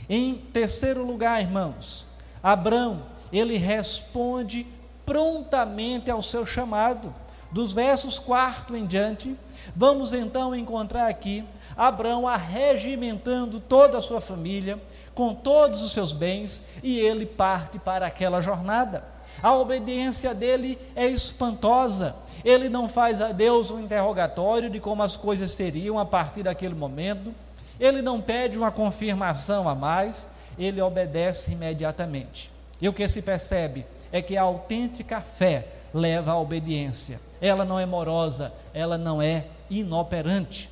Em 0.08 0.36
terceiro 0.36 1.06
lugar, 1.06 1.42
irmãos, 1.42 2.06
Abraão, 2.42 3.04
ele 3.32 3.58
responde 3.58 4.66
prontamente 5.06 6.10
ao 6.10 6.22
seu 6.22 6.46
chamado. 6.46 7.14
Dos 7.52 7.74
versos 7.74 8.20
4 8.20 8.78
em 8.78 8.86
diante, 8.86 9.36
vamos 9.76 10.14
então 10.14 10.54
encontrar 10.56 11.08
aqui 11.08 11.44
Abraão 11.80 12.28
arregimentando 12.28 13.60
toda 13.60 13.98
a 13.98 14.02
sua 14.02 14.20
família, 14.20 14.78
com 15.16 15.34
todos 15.34 15.82
os 15.82 15.94
seus 15.94 16.12
bens, 16.12 16.64
e 16.84 17.00
ele 17.00 17.26
parte 17.26 17.80
para 17.80 18.06
aquela 18.06 18.42
jornada. 18.42 19.04
A 19.42 19.56
obediência 19.56 20.34
dele 20.34 20.78
é 20.96 21.08
espantosa. 21.08 22.16
Ele 22.44 22.68
não 22.68 22.90
faz 22.90 23.22
a 23.22 23.32
Deus 23.32 23.72
um 23.72 23.80
interrogatório 23.80 24.70
de 24.70 24.80
como 24.80 25.02
as 25.02 25.16
coisas 25.16 25.52
seriam 25.52 25.98
a 25.98 26.06
partir 26.06 26.44
daquele 26.44 26.76
momento. 26.76 27.34
Ele 27.80 28.02
não 28.02 28.20
pede 28.20 28.58
uma 28.58 28.72
confirmação 28.72 29.70
a 29.70 29.74
mais, 29.74 30.30
ele 30.60 30.82
obedece 30.82 31.54
imediatamente. 31.54 32.52
E 32.82 32.88
o 32.88 32.94
que 32.94 33.08
se 33.08 33.22
percebe 33.22 33.86
é 34.12 34.22
que 34.22 34.38
a 34.38 34.42
autêntica 34.44 35.22
fé 35.22 35.68
leva 35.94 36.34
à 36.34 36.40
obediência. 36.40 37.20
Ela 37.42 37.64
não 37.64 37.80
é 37.80 37.86
morosa, 37.86 38.52
ela 38.74 38.98
não 38.98 39.22
é 39.22 39.46
inoperante. 39.70 40.70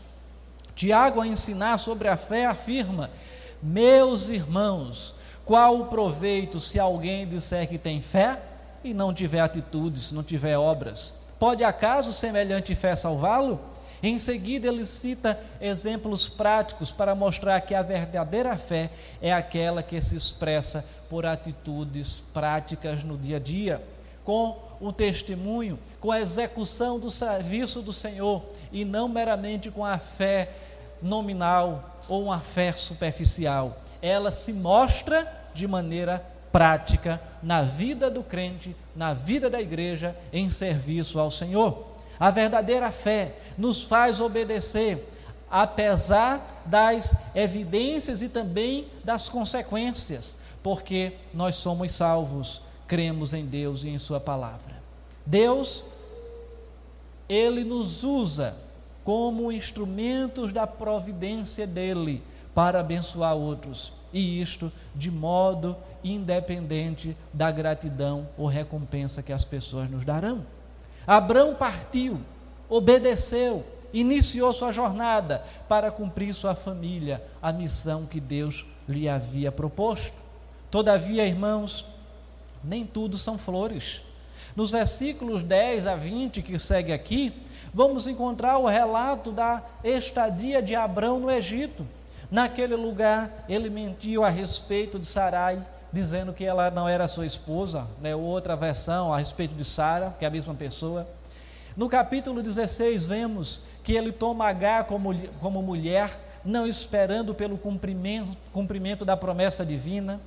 Tiago, 0.75 1.21
a 1.21 1.27
ensinar 1.27 1.77
sobre 1.77 2.07
a 2.07 2.17
fé, 2.17 2.45
afirma: 2.45 3.09
Meus 3.63 4.29
irmãos, 4.29 5.15
qual 5.45 5.79
o 5.79 5.85
proveito 5.85 6.59
se 6.59 6.79
alguém 6.79 7.25
disser 7.25 7.67
que 7.67 7.77
tem 7.77 8.01
fé 8.01 8.39
e 8.83 8.93
não 8.93 9.13
tiver 9.13 9.39
atitudes, 9.39 10.11
não 10.11 10.21
tiver 10.21 10.57
obras? 10.57 11.13
Pode 11.39 11.63
acaso 11.63 12.11
semelhante 12.11 12.75
fé 12.75 12.95
salvá-lo? 12.95 13.59
Em 14.01 14.19
seguida, 14.19 14.67
ele 14.67 14.85
cita 14.85 15.39
exemplos 15.59 16.27
práticos 16.27 16.91
para 16.91 17.15
mostrar 17.15 17.59
que 17.61 17.73
a 17.73 17.81
verdadeira 17.81 18.55
fé 18.57 18.91
é 19.21 19.33
aquela 19.33 19.81
que 19.81 19.99
se 19.99 20.15
expressa 20.15 20.85
por 21.09 21.25
atitudes 21.25 22.21
práticas 22.33 23.03
no 23.03 23.17
dia 23.17 23.37
a 23.37 23.39
dia, 23.39 23.81
com 24.23 24.57
o 24.79 24.91
testemunho, 24.91 25.79
com 25.99 26.11
a 26.11 26.19
execução 26.19 26.99
do 26.99 27.09
serviço 27.09 27.81
do 27.81 27.93
Senhor 27.93 28.43
e 28.71 28.85
não 28.85 29.07
meramente 29.07 29.71
com 29.71 29.83
a 29.83 29.97
fé 29.97 30.49
nominal 31.01 31.97
ou 32.07 32.25
uma 32.25 32.39
fé 32.39 32.71
superficial. 32.71 33.77
Ela 34.01 34.31
se 34.31 34.53
mostra 34.53 35.31
de 35.53 35.67
maneira 35.67 36.23
prática 36.51 37.21
na 37.41 37.61
vida 37.61 38.09
do 38.09 38.23
crente, 38.23 38.75
na 38.95 39.13
vida 39.13 39.49
da 39.49 39.61
igreja, 39.61 40.15
em 40.31 40.49
serviço 40.49 41.19
ao 41.19 41.31
Senhor. 41.31 41.86
A 42.19 42.31
verdadeira 42.31 42.91
fé 42.91 43.35
nos 43.57 43.83
faz 43.83 44.19
obedecer, 44.19 45.07
apesar 45.49 46.63
das 46.65 47.15
evidências 47.35 48.21
e 48.21 48.29
também 48.29 48.87
das 49.03 49.29
consequências, 49.29 50.35
porque 50.63 51.13
nós 51.33 51.55
somos 51.55 51.91
salvos, 51.91 52.61
cremos 52.87 53.33
em 53.33 53.45
Deus 53.45 53.83
e 53.83 53.89
em 53.89 53.99
Sua 53.99 54.19
palavra. 54.19 54.81
Deus, 55.25 55.83
Ele 57.29 57.63
nos 57.63 58.03
usa 58.03 58.55
como 59.03 59.51
instrumentos 59.51 60.51
da 60.51 60.67
providência 60.67 61.65
dEle 61.65 62.23
para 62.53 62.79
abençoar 62.79 63.35
outros, 63.35 63.93
e 64.11 64.41
isto 64.41 64.71
de 64.95 65.11
modo 65.11 65.77
independente 66.03 67.15
da 67.31 67.51
gratidão 67.51 68.27
ou 68.37 68.47
recompensa 68.47 69.21
que 69.21 69.31
as 69.31 69.45
pessoas 69.45 69.89
nos 69.89 70.03
darão. 70.03 70.43
Abraão 71.07 71.55
partiu, 71.55 72.19
obedeceu, 72.67 73.65
iniciou 73.93 74.51
sua 74.51 74.73
jornada 74.73 75.41
para 75.69 75.89
cumprir 75.89 76.33
sua 76.33 76.53
família, 76.53 77.23
a 77.41 77.53
missão 77.53 78.05
que 78.05 78.19
Deus 78.19 78.65
lhe 78.89 79.07
havia 79.07 79.49
proposto. 79.49 80.13
Todavia, 80.69 81.25
irmãos, 81.25 81.87
nem 82.61 82.85
tudo 82.85 83.17
são 83.17 83.37
flores. 83.37 84.01
Nos 84.53 84.69
versículos 84.69 85.43
10 85.43 85.87
a 85.87 85.95
20 85.95 86.41
que 86.41 86.59
segue 86.59 86.91
aqui, 86.91 87.33
vamos 87.73 88.05
encontrar 88.05 88.57
o 88.57 88.65
relato 88.65 89.31
da 89.31 89.63
estadia 89.83 90.61
de 90.61 90.75
Abraão 90.75 91.21
no 91.21 91.31
Egito. 91.31 91.87
Naquele 92.29 92.75
lugar, 92.75 93.45
ele 93.47 93.69
mentiu 93.69 94.25
a 94.25 94.29
respeito 94.29 94.99
de 94.99 95.07
Sarai, 95.07 95.65
dizendo 95.91 96.33
que 96.33 96.43
ela 96.43 96.69
não 96.69 96.87
era 96.87 97.07
sua 97.07 97.25
esposa, 97.25 97.87
né? 98.01 98.15
outra 98.15 98.55
versão 98.55 99.13
a 99.13 99.17
respeito 99.17 99.55
de 99.55 99.63
Sara, 99.63 100.13
que 100.17 100.25
é 100.25 100.27
a 100.27 100.31
mesma 100.31 100.53
pessoa. 100.53 101.07
No 101.75 101.87
capítulo 101.87 102.41
16, 102.41 103.05
vemos 103.05 103.61
que 103.83 103.93
ele 103.93 104.11
toma 104.11 104.47
H 104.47 104.85
como, 104.85 105.15
como 105.39 105.61
mulher, 105.61 106.09
não 106.43 106.65
esperando 106.65 107.33
pelo 107.33 107.57
cumprimento, 107.57 108.35
cumprimento 108.51 109.05
da 109.05 109.15
promessa 109.15 109.65
divina. 109.65 110.19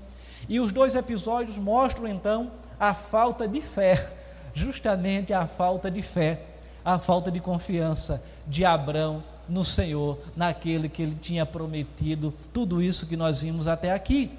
E 0.49 0.61
os 0.61 0.73
dois 0.73 0.95
episódios 0.95 1.59
mostram 1.59 2.07
então 2.07 2.53
a 2.79 2.95
falta 2.95 3.47
de 3.47 3.61
fé, 3.61 4.13
justamente 4.55 5.33
a 5.33 5.47
falta 5.47 5.91
de 5.91 6.03
fé, 6.03 6.41
a 6.85 6.99
falta 6.99 7.31
de 7.31 7.41
confiança 7.41 8.23
de 8.47 8.65
Abraão 8.65 9.23
no 9.49 9.65
Senhor, 9.65 10.19
naquele 10.37 10.89
que 10.89 11.03
ele 11.03 11.17
tinha 11.21 11.45
prometido 11.45 12.33
tudo 12.53 12.81
isso 12.81 13.07
que 13.07 13.17
nós 13.17 13.43
vimos 13.43 13.67
até 13.67 13.93
aqui. 13.93 14.31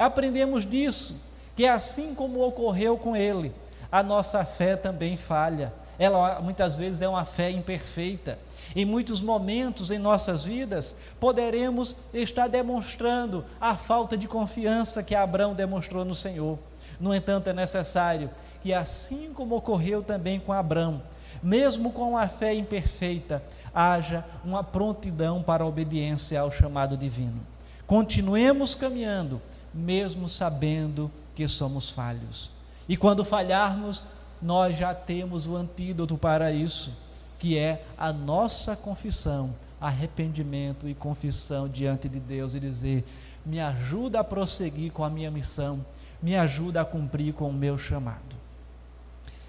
Aprendemos 0.00 0.64
disso, 0.64 1.20
que 1.54 1.66
assim 1.66 2.14
como 2.14 2.42
ocorreu 2.42 2.96
com 2.96 3.14
ele, 3.14 3.52
a 3.92 4.02
nossa 4.02 4.42
fé 4.46 4.74
também 4.74 5.18
falha. 5.18 5.74
Ela 5.98 6.40
muitas 6.40 6.78
vezes 6.78 7.02
é 7.02 7.08
uma 7.08 7.26
fé 7.26 7.50
imperfeita. 7.50 8.38
Em 8.74 8.86
muitos 8.86 9.20
momentos 9.20 9.90
em 9.90 9.98
nossas 9.98 10.46
vidas, 10.46 10.96
poderemos 11.20 11.94
estar 12.14 12.48
demonstrando 12.48 13.44
a 13.60 13.76
falta 13.76 14.16
de 14.16 14.26
confiança 14.26 15.02
que 15.02 15.14
Abraão 15.14 15.52
demonstrou 15.52 16.02
no 16.02 16.14
Senhor. 16.14 16.58
No 16.98 17.14
entanto, 17.14 17.50
é 17.50 17.52
necessário 17.52 18.30
que, 18.62 18.72
assim 18.72 19.34
como 19.34 19.54
ocorreu 19.54 20.02
também 20.02 20.40
com 20.40 20.54
Abraão, 20.54 21.02
mesmo 21.42 21.92
com 21.92 22.16
a 22.16 22.26
fé 22.26 22.54
imperfeita, 22.54 23.42
haja 23.74 24.24
uma 24.42 24.64
prontidão 24.64 25.42
para 25.42 25.62
a 25.62 25.66
obediência 25.66 26.40
ao 26.40 26.50
chamado 26.50 26.96
divino. 26.96 27.42
Continuemos 27.86 28.74
caminhando 28.74 29.42
mesmo 29.72 30.28
sabendo 30.28 31.10
que 31.34 31.46
somos 31.46 31.90
falhos. 31.90 32.50
E 32.88 32.96
quando 32.96 33.24
falharmos, 33.24 34.04
nós 34.42 34.76
já 34.76 34.94
temos 34.94 35.46
o 35.46 35.56
antídoto 35.56 36.16
para 36.16 36.50
isso, 36.52 36.92
que 37.38 37.56
é 37.56 37.84
a 37.96 38.12
nossa 38.12 38.74
confissão, 38.74 39.54
arrependimento 39.80 40.88
e 40.88 40.94
confissão 40.94 41.68
diante 41.68 42.08
de 42.08 42.18
Deus 42.18 42.54
e 42.54 42.60
dizer: 42.60 43.04
me 43.44 43.60
ajuda 43.60 44.20
a 44.20 44.24
prosseguir 44.24 44.92
com 44.92 45.04
a 45.04 45.10
minha 45.10 45.30
missão, 45.30 45.84
me 46.22 46.36
ajuda 46.36 46.80
a 46.80 46.84
cumprir 46.84 47.32
com 47.32 47.48
o 47.48 47.52
meu 47.52 47.78
chamado. 47.78 48.36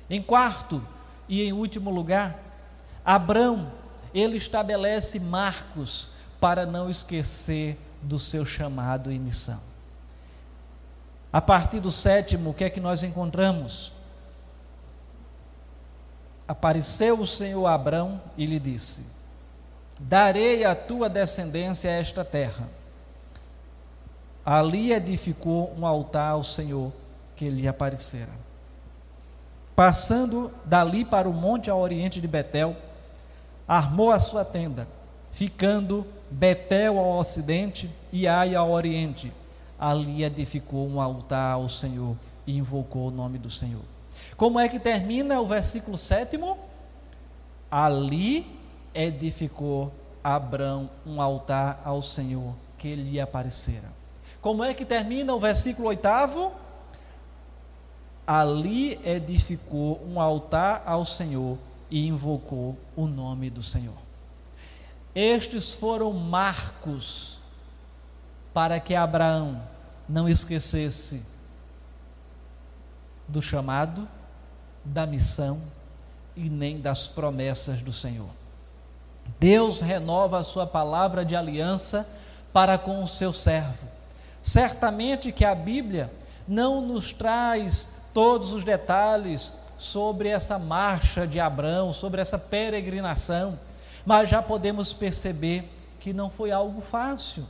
Em 0.09 0.21
quarto 0.21 0.81
e 1.27 1.41
em 1.41 1.53
último 1.53 1.89
lugar, 1.89 2.37
Abraão, 3.03 3.71
ele 4.13 4.37
estabelece 4.37 5.19
marcos 5.19 6.09
para 6.39 6.65
não 6.65 6.89
esquecer 6.89 7.77
do 8.01 8.19
seu 8.19 8.45
chamado 8.45 9.11
e 9.11 9.17
missão. 9.17 9.70
A 11.31 11.39
partir 11.39 11.79
do 11.79 11.91
sétimo, 11.91 12.49
o 12.49 12.53
que 12.53 12.63
é 12.63 12.69
que 12.69 12.81
nós 12.81 13.03
encontramos? 13.03 13.93
Apareceu 16.45 17.19
o 17.19 17.27
Senhor 17.27 17.65
a 17.65 17.73
Abrão 17.73 18.21
e 18.35 18.45
lhe 18.45 18.59
disse: 18.59 19.05
Darei 19.97 20.65
à 20.65 20.75
tua 20.75 21.07
descendência 21.07 21.89
esta 21.89 22.25
terra. 22.25 22.67
Ali 24.45 24.91
edificou 24.91 25.73
um 25.77 25.85
altar 25.85 26.31
ao 26.31 26.43
Senhor 26.43 26.91
que 27.35 27.49
lhe 27.49 27.67
aparecera. 27.67 28.31
Passando 29.73 30.51
dali 30.65 31.05
para 31.05 31.29
o 31.29 31.33
monte 31.33 31.69
ao 31.69 31.79
oriente 31.79 32.19
de 32.19 32.27
Betel, 32.27 32.75
armou 33.65 34.11
a 34.11 34.19
sua 34.19 34.43
tenda, 34.43 34.87
ficando 35.31 36.05
Betel 36.29 36.99
ao 36.99 37.17
ocidente 37.17 37.89
e 38.11 38.27
Ai 38.27 38.53
ao 38.53 38.71
oriente. 38.71 39.31
Ali 39.81 40.23
edificou 40.23 40.87
um 40.87 41.01
altar 41.01 41.55
ao 41.55 41.67
Senhor 41.67 42.15
e 42.45 42.55
invocou 42.55 43.07
o 43.07 43.11
nome 43.11 43.39
do 43.39 43.49
Senhor. 43.49 43.81
Como 44.37 44.59
é 44.59 44.69
que 44.69 44.79
termina 44.79 45.41
o 45.41 45.47
versículo 45.47 45.97
sétimo? 45.97 46.55
Ali 47.71 48.45
edificou 48.93 49.91
Abrão 50.23 50.87
um 51.03 51.19
altar 51.19 51.81
ao 51.83 51.99
Senhor 52.03 52.53
que 52.77 52.93
lhe 52.93 53.19
aparecera. 53.19 53.89
Como 54.39 54.63
é 54.63 54.71
que 54.71 54.85
termina 54.85 55.33
o 55.33 55.39
versículo 55.39 55.87
oitavo? 55.87 56.51
Ali 58.27 58.99
edificou 59.03 59.99
um 60.05 60.21
altar 60.21 60.83
ao 60.85 61.05
Senhor 61.05 61.57
e 61.89 62.07
invocou 62.07 62.77
o 62.95 63.07
nome 63.07 63.49
do 63.49 63.63
Senhor. 63.63 63.97
Estes 65.15 65.73
foram 65.73 66.13
marcos 66.13 67.39
para 68.53 68.79
que 68.79 68.93
Abraão 68.93 69.61
não 70.11 70.27
esquecesse 70.27 71.23
do 73.27 73.41
chamado, 73.41 74.07
da 74.83 75.05
missão 75.05 75.61
e 76.35 76.49
nem 76.49 76.79
das 76.79 77.07
promessas 77.07 77.81
do 77.81 77.91
Senhor. 77.91 78.29
Deus 79.39 79.79
renova 79.81 80.39
a 80.39 80.43
sua 80.43 80.67
palavra 80.67 81.23
de 81.23 81.35
aliança 81.35 82.07
para 82.51 82.77
com 82.77 83.03
o 83.03 83.07
seu 83.07 83.31
servo. 83.31 83.87
Certamente 84.41 85.31
que 85.31 85.45
a 85.45 85.55
Bíblia 85.55 86.11
não 86.47 86.81
nos 86.81 87.13
traz 87.13 87.91
todos 88.13 88.51
os 88.51 88.63
detalhes 88.63 89.53
sobre 89.77 90.29
essa 90.29 90.59
marcha 90.59 91.25
de 91.25 91.39
Abraão, 91.39 91.93
sobre 91.93 92.21
essa 92.21 92.37
peregrinação 92.37 93.57
mas 94.05 94.29
já 94.29 94.41
podemos 94.41 94.93
perceber 94.93 95.69
que 95.99 96.13
não 96.13 96.29
foi 96.29 96.51
algo 96.51 96.81
fácil. 96.81 97.45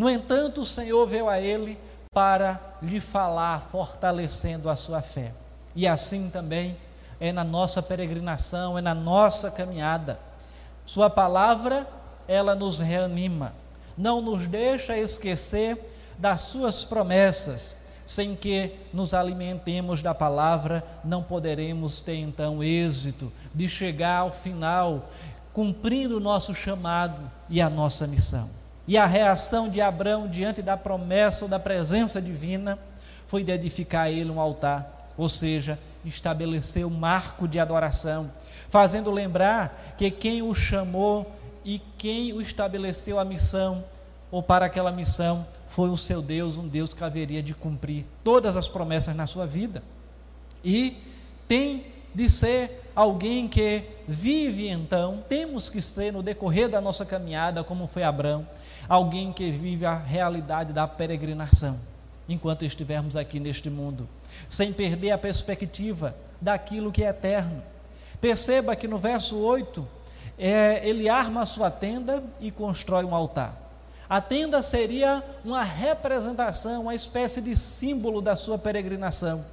No 0.00 0.08
entanto, 0.08 0.62
o 0.62 0.64
Senhor 0.64 1.06
veio 1.06 1.28
a 1.28 1.38
ele 1.38 1.78
para 2.10 2.58
lhe 2.80 3.00
falar, 3.00 3.68
fortalecendo 3.70 4.70
a 4.70 4.74
sua 4.74 5.02
fé. 5.02 5.34
E 5.76 5.86
assim 5.86 6.30
também 6.30 6.74
é 7.20 7.30
na 7.32 7.44
nossa 7.44 7.82
peregrinação, 7.82 8.78
é 8.78 8.80
na 8.80 8.94
nossa 8.94 9.50
caminhada. 9.50 10.18
Sua 10.86 11.10
palavra, 11.10 11.86
ela 12.26 12.54
nos 12.54 12.78
reanima, 12.78 13.52
não 13.94 14.22
nos 14.22 14.46
deixa 14.46 14.96
esquecer 14.96 15.76
das 16.16 16.40
suas 16.44 16.82
promessas. 16.82 17.76
Sem 18.06 18.34
que 18.34 18.74
nos 18.94 19.12
alimentemos 19.12 20.00
da 20.00 20.14
palavra, 20.14 20.82
não 21.04 21.22
poderemos 21.22 22.00
ter 22.00 22.16
então 22.16 22.64
êxito 22.64 23.30
de 23.54 23.68
chegar 23.68 24.20
ao 24.20 24.32
final 24.32 25.10
cumprindo 25.52 26.16
o 26.16 26.20
nosso 26.20 26.54
chamado 26.54 27.30
e 27.50 27.60
a 27.60 27.68
nossa 27.68 28.06
missão. 28.06 28.59
E 28.90 28.98
a 28.98 29.06
reação 29.06 29.68
de 29.68 29.80
Abraão 29.80 30.26
diante 30.26 30.60
da 30.60 30.76
promessa 30.76 31.44
ou 31.44 31.48
da 31.48 31.60
presença 31.60 32.20
divina 32.20 32.76
foi 33.24 33.44
de 33.44 33.52
edificar 33.52 34.06
a 34.06 34.10
ele 34.10 34.32
um 34.32 34.40
altar, 34.40 35.08
ou 35.16 35.28
seja, 35.28 35.78
estabelecer 36.04 36.84
um 36.84 36.90
marco 36.90 37.46
de 37.46 37.60
adoração, 37.60 38.28
fazendo 38.68 39.12
lembrar 39.12 39.94
que 39.96 40.10
quem 40.10 40.42
o 40.42 40.52
chamou 40.56 41.30
e 41.64 41.80
quem 41.96 42.32
o 42.32 42.42
estabeleceu 42.42 43.20
a 43.20 43.24
missão 43.24 43.84
ou 44.28 44.42
para 44.42 44.66
aquela 44.66 44.90
missão 44.90 45.46
foi 45.68 45.88
o 45.88 45.96
seu 45.96 46.20
Deus, 46.20 46.56
um 46.56 46.66
Deus 46.66 46.92
que 46.92 47.04
haveria 47.04 47.44
de 47.44 47.54
cumprir 47.54 48.04
todas 48.24 48.56
as 48.56 48.66
promessas 48.66 49.14
na 49.14 49.28
sua 49.28 49.46
vida. 49.46 49.84
E 50.64 50.96
tem 51.46 51.86
de 52.12 52.28
ser 52.28 52.90
alguém 52.92 53.46
que 53.46 53.84
vive 54.10 54.68
então, 54.68 55.22
temos 55.28 55.70
que 55.70 55.80
ser 55.80 56.12
no 56.12 56.20
decorrer 56.20 56.68
da 56.68 56.80
nossa 56.80 57.06
caminhada, 57.06 57.62
como 57.62 57.86
foi 57.86 58.02
Abraão, 58.02 58.44
alguém 58.88 59.32
que 59.32 59.52
vive 59.52 59.86
a 59.86 59.96
realidade 59.96 60.72
da 60.72 60.88
peregrinação, 60.88 61.78
enquanto 62.28 62.64
estivermos 62.64 63.14
aqui 63.14 63.38
neste 63.38 63.70
mundo, 63.70 64.08
sem 64.48 64.72
perder 64.72 65.12
a 65.12 65.18
perspectiva 65.18 66.16
daquilo 66.40 66.90
que 66.90 67.04
é 67.04 67.10
eterno. 67.10 67.62
Perceba 68.20 68.74
que 68.74 68.88
no 68.88 68.98
verso 68.98 69.38
8, 69.38 69.86
é, 70.36 70.80
ele 70.82 71.08
arma 71.08 71.42
a 71.42 71.46
sua 71.46 71.70
tenda 71.70 72.20
e 72.40 72.50
constrói 72.50 73.04
um 73.04 73.14
altar. 73.14 73.54
A 74.08 74.20
tenda 74.20 74.60
seria 74.60 75.22
uma 75.44 75.62
representação, 75.62 76.82
uma 76.82 76.96
espécie 76.96 77.40
de 77.40 77.54
símbolo 77.54 78.20
da 78.20 78.34
sua 78.34 78.58
peregrinação 78.58 79.44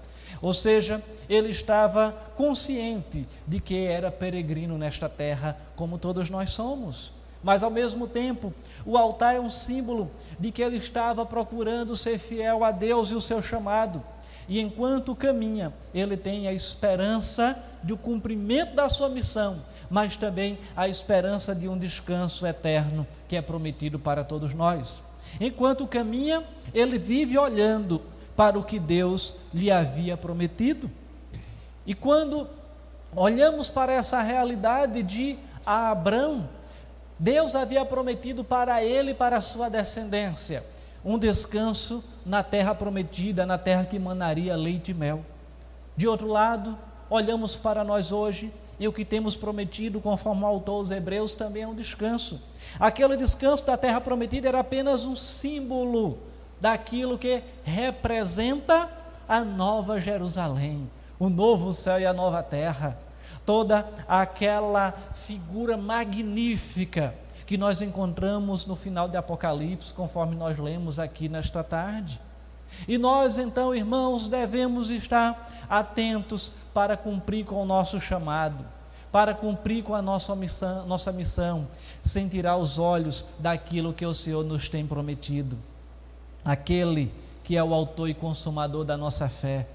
ou 0.41 0.54
seja, 0.54 1.04
ele 1.30 1.50
estava 1.50 2.15
consciente 2.36 3.28
de 3.47 3.60
que 3.60 3.86
era 3.86 4.12
peregrino 4.12 4.78
nesta 4.78 5.10
terra, 5.10 5.58
como 5.76 5.97
todos 5.97 6.30
nós 6.30 6.52
somos. 6.52 7.12
Mas 7.43 7.63
ao 7.63 7.69
mesmo 7.69 8.08
tempo, 8.08 8.54
o 8.86 8.97
altar 8.97 9.36
é 9.36 9.39
um 9.39 9.50
símbolo 9.50 10.10
de 10.39 10.52
que 10.52 10.62
ele 10.62 10.78
estava 10.78 11.26
procurando 11.26 11.95
ser 11.95 12.17
fiel 12.17 12.63
a 12.63 12.71
Deus 12.71 13.12
e 13.12 13.15
o 13.15 13.21
seu 13.21 13.41
chamado. 13.41 14.04
E 14.47 14.60
enquanto 14.60 15.15
caminha, 15.15 15.73
ele 15.93 16.15
tem 16.15 16.47
a 16.47 16.54
esperança 16.54 17.62
do 17.84 17.97
cumprimento 17.97 18.76
da 18.76 18.89
sua 18.89 19.10
missão, 19.10 19.62
mas 19.89 20.15
também 20.15 20.58
a 20.76 20.88
esperança 20.88 21.54
de 21.54 21.67
um 21.67 21.78
descanso 21.78 22.45
eterno 22.47 23.06
que 23.28 23.36
é 23.36 23.41
prometido 23.41 24.00
para 24.00 24.23
todos 24.23 24.54
nós. 24.54 25.04
Enquanto 25.39 25.86
caminha, 25.86 26.43
ele 26.73 26.97
vive 26.97 27.38
olhando 27.38 28.02
para 28.38 28.58
o 28.58 28.63
que 28.63 28.80
Deus 28.80 29.34
lhe 29.54 29.71
havia 29.71 30.15
prometido. 30.15 30.89
E 31.86 31.95
quando 31.95 32.47
olhamos 33.15 33.67
para 33.67 33.91
essa 33.91 34.21
realidade 34.21 35.02
de 35.02 35.38
Abraão, 35.65 36.47
Deus 37.17 37.56
havia 37.56 37.84
prometido 37.84 38.43
para 38.43 38.84
ele 38.84 39.12
e 39.12 39.15
para 39.15 39.38
a 39.38 39.41
sua 39.41 39.69
descendência 39.69 40.63
um 41.04 41.17
descanso 41.17 42.04
na 42.26 42.43
terra 42.43 42.76
prometida, 42.76 43.45
na 43.45 43.58
terra 43.58 43.86
que 43.86 43.97
manaria 43.97 44.56
leite 44.56 44.91
e 44.91 44.93
mel. 44.93 45.26
De 45.95 46.08
outro 46.08 46.28
lado, 46.28 46.78
olhamos 47.10 47.56
para 47.56 47.84
nós 47.84 48.12
hoje 48.12 48.54
e 48.80 48.88
o 48.88 48.93
que 48.93 49.06
temos 49.06 49.36
prometido, 49.36 50.00
conforme 50.00 50.43
o 50.43 50.45
autor 50.45 50.82
os 50.82 50.91
Hebreus, 50.91 51.34
também 51.34 51.63
é 51.63 51.67
um 51.67 51.73
descanso. 51.73 52.39
Aquele 52.80 53.15
descanso 53.15 53.65
da 53.65 53.78
terra 53.78 54.02
prometida 54.02 54.50
era 54.50 54.60
apenas 54.60 55.06
um 55.06 55.15
símbolo 55.15 56.19
daquilo 56.60 57.17
que 57.17 57.43
representa 57.63 58.89
a 59.28 59.41
nova 59.41 60.00
Jerusalém, 60.00 60.89
o 61.20 61.30
novo 61.30 61.74
céu 61.74 62.00
e 62.00 62.06
a 62.06 62.13
nova 62.13 62.41
terra, 62.41 62.98
toda 63.46 63.88
aquela 64.08 64.91
figura 65.13 65.78
magnífica 65.78 67.13
que 67.46 67.58
nós 67.58 67.82
encontramos 67.82 68.65
no 68.65 68.76
final 68.76 69.08
de 69.08 69.15
Apocalipse, 69.15 69.93
conforme 69.93 70.36
nós 70.36 70.58
lemos 70.58 71.00
aqui 71.00 71.30
nesta 71.30 71.63
tarde. 71.63 72.20
E 72.88 72.98
nós 72.98 73.38
então, 73.38 73.74
irmãos, 73.74 74.28
devemos 74.28 74.89
estar 74.89 75.65
atentos 75.70 76.52
para 76.74 76.98
cumprir 76.98 77.46
com 77.46 77.62
o 77.62 77.65
nosso 77.65 78.02
chamado, 78.02 78.65
para 79.12 79.34
cumprir 79.34 79.82
com 79.84 79.96
a 79.96 80.02
nossa 80.02 80.36
missão, 80.36 80.86
nossa 80.86 81.12
missão, 81.12 81.67
sem 82.04 82.28
tirar 82.28 82.58
os 82.58 82.78
olhos 82.78 83.24
daquilo 83.39 83.93
que 83.93 84.06
o 84.06 84.13
Senhor 84.13 84.43
nos 84.43 84.67
tem 84.67 84.86
prometido 84.86 85.58
aquele 86.43 87.12
que 87.43 87.56
é 87.56 87.63
o 87.63 87.73
autor 87.73 88.10
e 88.10 88.13
consumador 88.13 88.84
da 88.84 88.97
nossa 88.97 89.30
fé. 89.30 89.67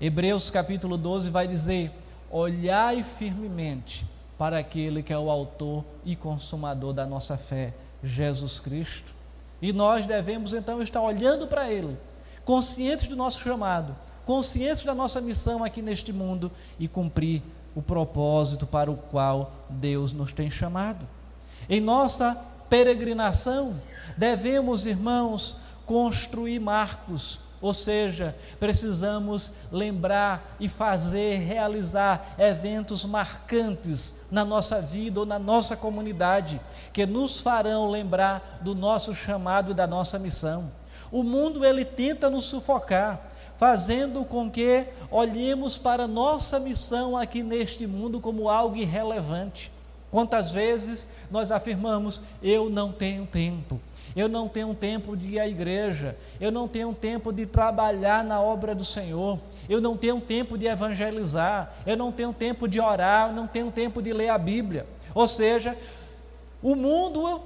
Hebreus 0.00 0.50
capítulo 0.50 0.96
12 0.96 1.30
vai 1.30 1.46
dizer: 1.46 1.92
Olhai 2.30 3.02
firmemente 3.02 4.04
para 4.36 4.58
aquele 4.58 5.02
que 5.02 5.12
é 5.12 5.18
o 5.18 5.30
autor 5.30 5.84
e 6.04 6.16
consumador 6.16 6.92
da 6.92 7.06
nossa 7.06 7.36
fé, 7.36 7.72
Jesus 8.02 8.58
Cristo. 8.60 9.14
E 9.62 9.72
nós 9.72 10.04
devemos 10.04 10.52
então 10.52 10.82
estar 10.82 11.00
olhando 11.00 11.46
para 11.46 11.70
Ele, 11.70 11.96
conscientes 12.44 13.08
do 13.08 13.16
nosso 13.16 13.40
chamado, 13.40 13.96
conscientes 14.24 14.84
da 14.84 14.94
nossa 14.94 15.20
missão 15.20 15.62
aqui 15.62 15.80
neste 15.80 16.12
mundo 16.12 16.50
e 16.78 16.88
cumprir 16.88 17.42
o 17.74 17.80
propósito 17.80 18.66
para 18.66 18.90
o 18.90 18.96
qual 18.96 19.52
Deus 19.68 20.12
nos 20.12 20.32
tem 20.32 20.50
chamado. 20.50 21.06
Em 21.68 21.80
nossa 21.80 22.36
peregrinação, 22.68 23.74
devemos, 24.16 24.86
irmãos, 24.86 25.56
construir 25.86 26.58
marcos, 26.58 27.38
ou 27.60 27.72
seja, 27.72 28.36
precisamos 28.60 29.50
lembrar 29.72 30.56
e 30.60 30.68
fazer, 30.68 31.36
realizar 31.38 32.34
eventos 32.38 33.06
marcantes 33.06 34.16
na 34.30 34.44
nossa 34.44 34.82
vida 34.82 35.20
ou 35.20 35.24
na 35.24 35.38
nossa 35.38 35.74
comunidade, 35.74 36.60
que 36.92 37.06
nos 37.06 37.40
farão 37.40 37.90
lembrar 37.90 38.58
do 38.60 38.74
nosso 38.74 39.14
chamado 39.14 39.70
e 39.70 39.74
da 39.74 39.86
nossa 39.86 40.18
missão. 40.18 40.70
O 41.10 41.22
mundo 41.22 41.64
ele 41.64 41.84
tenta 41.84 42.28
nos 42.28 42.44
sufocar, 42.44 43.30
fazendo 43.56 44.24
com 44.24 44.50
que 44.50 44.86
olhemos 45.10 45.78
para 45.78 46.06
nossa 46.06 46.60
missão 46.60 47.16
aqui 47.16 47.42
neste 47.42 47.86
mundo 47.86 48.20
como 48.20 48.50
algo 48.50 48.76
irrelevante. 48.76 49.72
Quantas 50.14 50.52
vezes 50.52 51.08
nós 51.28 51.50
afirmamos: 51.50 52.22
eu 52.40 52.70
não 52.70 52.92
tenho 52.92 53.26
tempo, 53.26 53.80
eu 54.14 54.28
não 54.28 54.48
tenho 54.48 54.72
tempo 54.72 55.16
de 55.16 55.30
ir 55.30 55.40
à 55.40 55.48
igreja, 55.48 56.16
eu 56.40 56.52
não 56.52 56.68
tenho 56.68 56.94
tempo 56.94 57.32
de 57.32 57.44
trabalhar 57.46 58.22
na 58.22 58.40
obra 58.40 58.76
do 58.76 58.84
Senhor, 58.84 59.40
eu 59.68 59.80
não 59.80 59.96
tenho 59.96 60.20
tempo 60.20 60.56
de 60.56 60.66
evangelizar, 60.66 61.74
eu 61.84 61.96
não 61.96 62.12
tenho 62.12 62.32
tempo 62.32 62.68
de 62.68 62.78
orar, 62.78 63.30
eu 63.30 63.34
não 63.34 63.48
tenho 63.48 63.72
tempo 63.72 64.00
de 64.00 64.12
ler 64.12 64.28
a 64.28 64.38
Bíblia. 64.38 64.86
Ou 65.12 65.26
seja, 65.26 65.76
o 66.62 66.76
mundo 66.76 67.40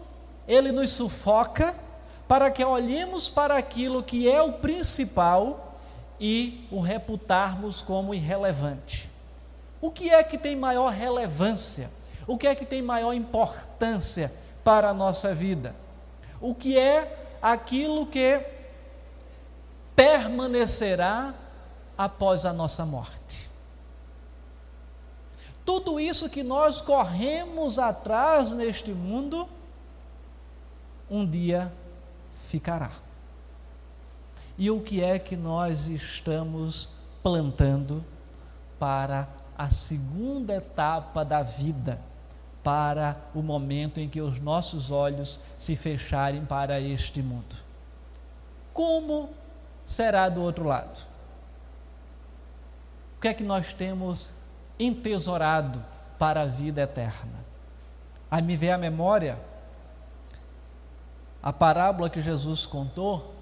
ele 0.46 0.70
nos 0.70 0.90
sufoca 0.90 1.74
para 2.28 2.50
que 2.50 2.62
olhemos 2.62 3.30
para 3.30 3.56
aquilo 3.56 4.02
que 4.02 4.30
é 4.30 4.42
o 4.42 4.52
principal 4.52 5.80
e 6.20 6.68
o 6.70 6.82
reputarmos 6.82 7.80
como 7.80 8.12
irrelevante. 8.12 9.08
O 9.80 9.90
que 9.90 10.10
é 10.10 10.22
que 10.22 10.36
tem 10.36 10.54
maior 10.54 10.92
relevância? 10.92 11.96
O 12.28 12.36
que 12.36 12.46
é 12.46 12.54
que 12.54 12.66
tem 12.66 12.82
maior 12.82 13.14
importância 13.14 14.30
para 14.62 14.90
a 14.90 14.94
nossa 14.94 15.34
vida? 15.34 15.74
O 16.38 16.54
que 16.54 16.78
é 16.78 17.36
aquilo 17.40 18.06
que 18.06 18.44
permanecerá 19.96 21.34
após 21.96 22.44
a 22.44 22.52
nossa 22.52 22.84
morte? 22.84 23.48
Tudo 25.64 25.98
isso 25.98 26.28
que 26.28 26.42
nós 26.42 26.82
corremos 26.82 27.78
atrás 27.78 28.52
neste 28.52 28.92
mundo, 28.92 29.48
um 31.10 31.26
dia 31.26 31.72
ficará. 32.46 32.90
E 34.58 34.70
o 34.70 34.82
que 34.82 35.02
é 35.02 35.18
que 35.18 35.34
nós 35.34 35.88
estamos 35.88 36.90
plantando 37.22 38.04
para 38.78 39.26
a 39.56 39.70
segunda 39.70 40.56
etapa 40.56 41.24
da 41.24 41.42
vida? 41.42 42.07
Para 42.62 43.16
o 43.34 43.42
momento 43.42 44.00
em 44.00 44.08
que 44.08 44.20
os 44.20 44.40
nossos 44.40 44.90
olhos 44.90 45.40
se 45.56 45.76
fecharem 45.76 46.44
para 46.44 46.80
este 46.80 47.22
mundo. 47.22 47.56
Como 48.72 49.30
será 49.86 50.28
do 50.28 50.42
outro 50.42 50.64
lado? 50.64 50.98
O 53.16 53.20
que 53.20 53.28
é 53.28 53.34
que 53.34 53.42
nós 53.42 53.72
temos 53.72 54.32
entesourado 54.78 55.84
para 56.18 56.42
a 56.42 56.46
vida 56.46 56.82
eterna? 56.82 57.44
Aí 58.30 58.42
me 58.42 58.56
vem 58.56 58.70
à 58.70 58.78
memória 58.78 59.38
a 61.42 61.52
parábola 61.52 62.10
que 62.10 62.20
Jesus 62.20 62.66
contou 62.66 63.34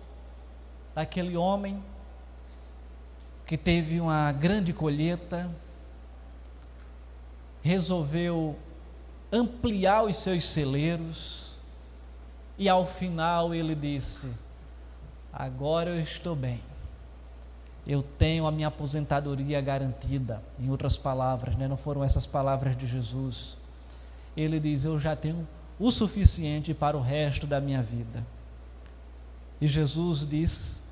daquele 0.94 1.36
homem 1.36 1.82
que 3.46 3.56
teve 3.56 4.00
uma 4.00 4.32
grande 4.32 4.72
colheita, 4.72 5.50
resolveu 7.62 8.56
ampliar 9.36 10.04
os 10.04 10.16
seus 10.16 10.44
celeiros, 10.44 11.56
e 12.58 12.68
ao 12.68 12.86
final 12.86 13.54
ele 13.54 13.74
disse: 13.74 14.30
Agora 15.32 15.90
eu 15.90 16.00
estou 16.00 16.34
bem, 16.34 16.60
eu 17.86 18.02
tenho 18.02 18.46
a 18.46 18.52
minha 18.52 18.68
aposentadoria 18.68 19.60
garantida. 19.60 20.42
Em 20.58 20.70
outras 20.70 20.96
palavras, 20.96 21.54
né? 21.56 21.68
não 21.68 21.76
foram 21.76 22.02
essas 22.02 22.26
palavras 22.26 22.76
de 22.76 22.86
Jesus. 22.86 23.56
Ele 24.36 24.58
diz: 24.58 24.84
Eu 24.84 24.98
já 24.98 25.14
tenho 25.14 25.46
o 25.78 25.90
suficiente 25.90 26.72
para 26.72 26.96
o 26.96 27.02
resto 27.02 27.46
da 27.46 27.60
minha 27.60 27.82
vida. 27.82 28.24
E 29.60 29.68
Jesus 29.68 30.26
diz 30.28 30.82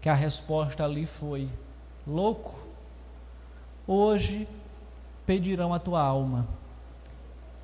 que 0.00 0.08
a 0.08 0.14
resposta 0.14 0.84
ali 0.84 1.06
foi: 1.06 1.48
Louco, 2.06 2.56
hoje 3.86 4.46
pedirão 5.26 5.74
a 5.74 5.80
tua 5.80 6.00
alma 6.00 6.46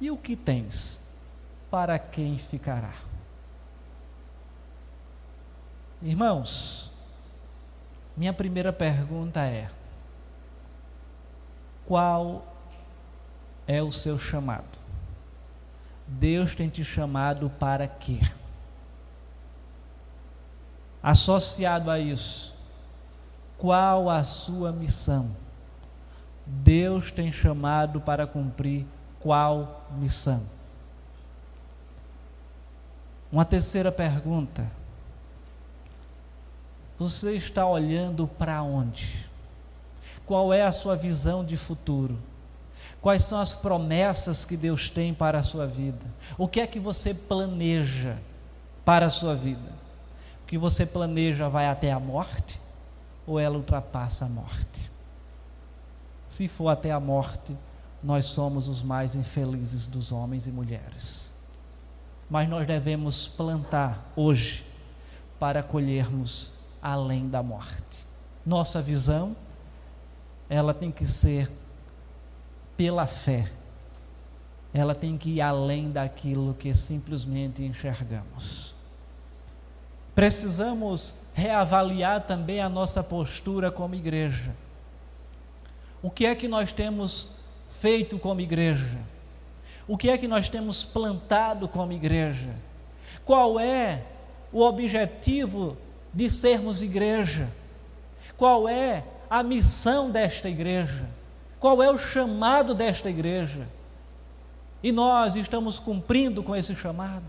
e 0.02 0.10
o 0.10 0.16
que 0.16 0.34
tens? 0.34 1.00
Para 1.70 1.96
quem 1.96 2.36
ficará? 2.36 2.92
Irmãos, 6.02 6.90
minha 8.16 8.32
primeira 8.32 8.72
pergunta 8.72 9.40
é: 9.42 9.70
qual 11.86 12.44
é 13.64 13.80
o 13.80 13.92
seu 13.92 14.18
chamado? 14.18 14.76
Deus 16.08 16.52
tem 16.56 16.68
te 16.68 16.84
chamado 16.84 17.48
para 17.48 17.86
quê? 17.86 18.18
Associado 21.00 21.88
a 21.88 22.00
isso, 22.00 22.56
qual 23.56 24.10
a 24.10 24.24
sua 24.24 24.72
missão? 24.72 25.30
Deus 26.44 27.12
tem 27.12 27.32
chamado 27.32 28.00
para 28.00 28.26
cumprir 28.26 28.84
qual 29.22 29.86
missão? 29.92 30.42
Uma 33.30 33.44
terceira 33.44 33.90
pergunta. 33.90 34.70
Você 36.98 37.32
está 37.32 37.66
olhando 37.66 38.26
para 38.26 38.62
onde? 38.62 39.26
Qual 40.26 40.52
é 40.52 40.62
a 40.62 40.72
sua 40.72 40.96
visão 40.96 41.44
de 41.44 41.56
futuro? 41.56 42.18
Quais 43.00 43.24
são 43.24 43.40
as 43.40 43.54
promessas 43.54 44.44
que 44.44 44.56
Deus 44.56 44.90
tem 44.90 45.14
para 45.14 45.38
a 45.38 45.42
sua 45.42 45.66
vida? 45.66 46.04
O 46.36 46.46
que 46.46 46.60
é 46.60 46.66
que 46.66 46.78
você 46.78 47.14
planeja 47.14 48.18
para 48.84 49.06
a 49.06 49.10
sua 49.10 49.34
vida? 49.34 49.72
O 50.42 50.46
que 50.46 50.58
você 50.58 50.84
planeja 50.84 51.48
vai 51.48 51.66
até 51.66 51.90
a 51.90 51.98
morte 51.98 52.60
ou 53.26 53.40
ela 53.40 53.56
ultrapassa 53.56 54.26
a 54.26 54.28
morte? 54.28 54.90
Se 56.28 56.46
for 56.48 56.68
até 56.68 56.90
a 56.90 57.00
morte, 57.00 57.56
nós 58.02 58.26
somos 58.26 58.68
os 58.68 58.82
mais 58.82 59.14
infelizes 59.14 59.86
dos 59.86 60.10
homens 60.10 60.46
e 60.46 60.50
mulheres. 60.50 61.34
Mas 62.28 62.48
nós 62.48 62.66
devemos 62.66 63.28
plantar 63.28 64.12
hoje 64.16 64.64
para 65.38 65.62
colhermos 65.62 66.52
além 66.80 67.28
da 67.28 67.42
morte. 67.42 68.06
Nossa 68.44 68.82
visão, 68.82 69.36
ela 70.48 70.74
tem 70.74 70.90
que 70.90 71.06
ser 71.06 71.50
pela 72.76 73.06
fé. 73.06 73.50
Ela 74.74 74.94
tem 74.94 75.16
que 75.16 75.30
ir 75.30 75.40
além 75.40 75.90
daquilo 75.90 76.54
que 76.54 76.74
simplesmente 76.74 77.62
enxergamos. 77.62 78.74
Precisamos 80.14 81.14
reavaliar 81.34 82.22
também 82.22 82.60
a 82.60 82.68
nossa 82.68 83.02
postura 83.02 83.70
como 83.70 83.94
igreja. 83.94 84.54
O 86.02 86.10
que 86.10 86.26
é 86.26 86.34
que 86.34 86.48
nós 86.48 86.72
temos 86.72 87.41
feito 87.80 88.18
como 88.18 88.40
igreja? 88.40 88.98
O 89.88 89.96
que 89.96 90.10
é 90.10 90.18
que 90.18 90.28
nós 90.28 90.48
temos 90.48 90.84
plantado 90.84 91.66
como 91.66 91.92
igreja? 91.92 92.50
Qual 93.24 93.58
é 93.58 94.02
o 94.52 94.60
objetivo 94.60 95.76
de 96.12 96.30
sermos 96.30 96.82
igreja? 96.82 97.48
Qual 98.36 98.68
é 98.68 99.04
a 99.28 99.42
missão 99.42 100.10
desta 100.10 100.48
igreja? 100.48 101.06
Qual 101.58 101.82
é 101.82 101.90
o 101.90 101.98
chamado 101.98 102.74
desta 102.74 103.08
igreja? 103.08 103.66
E 104.82 104.90
nós 104.90 105.36
estamos 105.36 105.78
cumprindo 105.78 106.42
com 106.42 106.54
esse 106.54 106.74
chamado? 106.74 107.24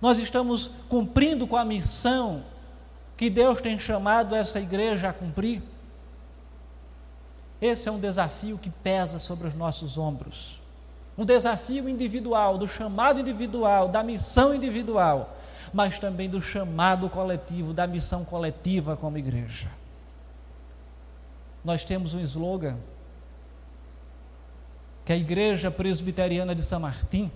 Nós 0.00 0.18
estamos 0.18 0.70
cumprindo 0.88 1.46
com 1.46 1.56
a 1.56 1.64
missão 1.64 2.42
que 3.16 3.28
Deus 3.28 3.60
tem 3.60 3.78
chamado 3.78 4.34
essa 4.34 4.60
igreja 4.60 5.10
a 5.10 5.12
cumprir? 5.12 5.62
Esse 7.60 7.88
é 7.88 7.92
um 7.92 8.00
desafio 8.00 8.56
que 8.56 8.70
pesa 8.70 9.18
sobre 9.18 9.48
os 9.48 9.54
nossos 9.54 9.98
ombros. 9.98 10.58
Um 11.16 11.24
desafio 11.24 11.88
individual, 11.88 12.56
do 12.56 12.66
chamado 12.66 13.20
individual, 13.20 13.88
da 13.88 14.02
missão 14.02 14.54
individual, 14.54 15.36
mas 15.72 15.98
também 15.98 16.28
do 16.30 16.40
chamado 16.40 17.10
coletivo, 17.10 17.74
da 17.74 17.86
missão 17.86 18.24
coletiva 18.24 18.96
como 18.96 19.18
igreja. 19.18 19.68
Nós 21.62 21.84
temos 21.84 22.14
um 22.14 22.20
slogan 22.20 22.76
que 25.04 25.12
a 25.12 25.16
Igreja 25.16 25.70
Presbiteriana 25.70 26.54
de 26.54 26.62
São 26.62 26.80
Martim 26.80 27.30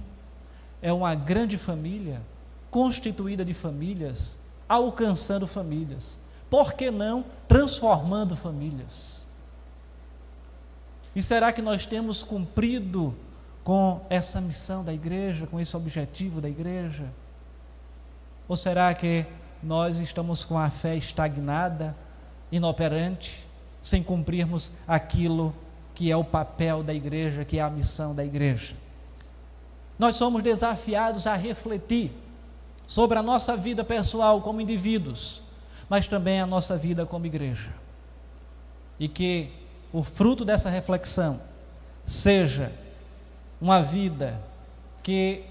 é 0.80 0.92
uma 0.92 1.14
grande 1.14 1.58
família, 1.58 2.22
constituída 2.70 3.44
de 3.44 3.52
famílias, 3.52 4.38
alcançando 4.68 5.46
famílias. 5.46 6.20
Por 6.48 6.74
que 6.74 6.90
não 6.90 7.24
transformando 7.48 8.36
famílias? 8.36 9.23
E 11.14 11.22
será 11.22 11.52
que 11.52 11.62
nós 11.62 11.86
temos 11.86 12.22
cumprido 12.22 13.14
com 13.62 14.04
essa 14.10 14.40
missão 14.40 14.84
da 14.84 14.92
igreja, 14.92 15.46
com 15.46 15.60
esse 15.60 15.76
objetivo 15.76 16.40
da 16.40 16.48
igreja? 16.48 17.04
Ou 18.48 18.56
será 18.56 18.92
que 18.92 19.24
nós 19.62 20.00
estamos 20.00 20.44
com 20.44 20.58
a 20.58 20.68
fé 20.68 20.96
estagnada, 20.96 21.96
inoperante, 22.50 23.46
sem 23.80 24.02
cumprirmos 24.02 24.70
aquilo 24.86 25.54
que 25.94 26.10
é 26.10 26.16
o 26.16 26.24
papel 26.24 26.82
da 26.82 26.92
igreja, 26.92 27.44
que 27.44 27.58
é 27.58 27.62
a 27.62 27.70
missão 27.70 28.14
da 28.14 28.24
igreja? 28.24 28.74
Nós 29.98 30.16
somos 30.16 30.42
desafiados 30.42 31.26
a 31.26 31.34
refletir 31.34 32.10
sobre 32.86 33.18
a 33.18 33.22
nossa 33.22 33.56
vida 33.56 33.84
pessoal 33.84 34.42
como 34.42 34.60
indivíduos, 34.60 35.42
mas 35.88 36.08
também 36.08 36.40
a 36.40 36.46
nossa 36.46 36.76
vida 36.76 37.06
como 37.06 37.26
igreja. 37.26 37.72
E 38.98 39.08
que 39.08 39.63
o 39.94 40.02
fruto 40.02 40.44
dessa 40.44 40.68
reflexão 40.68 41.40
seja 42.04 42.72
uma 43.60 43.80
vida 43.80 44.40
que 45.04 45.44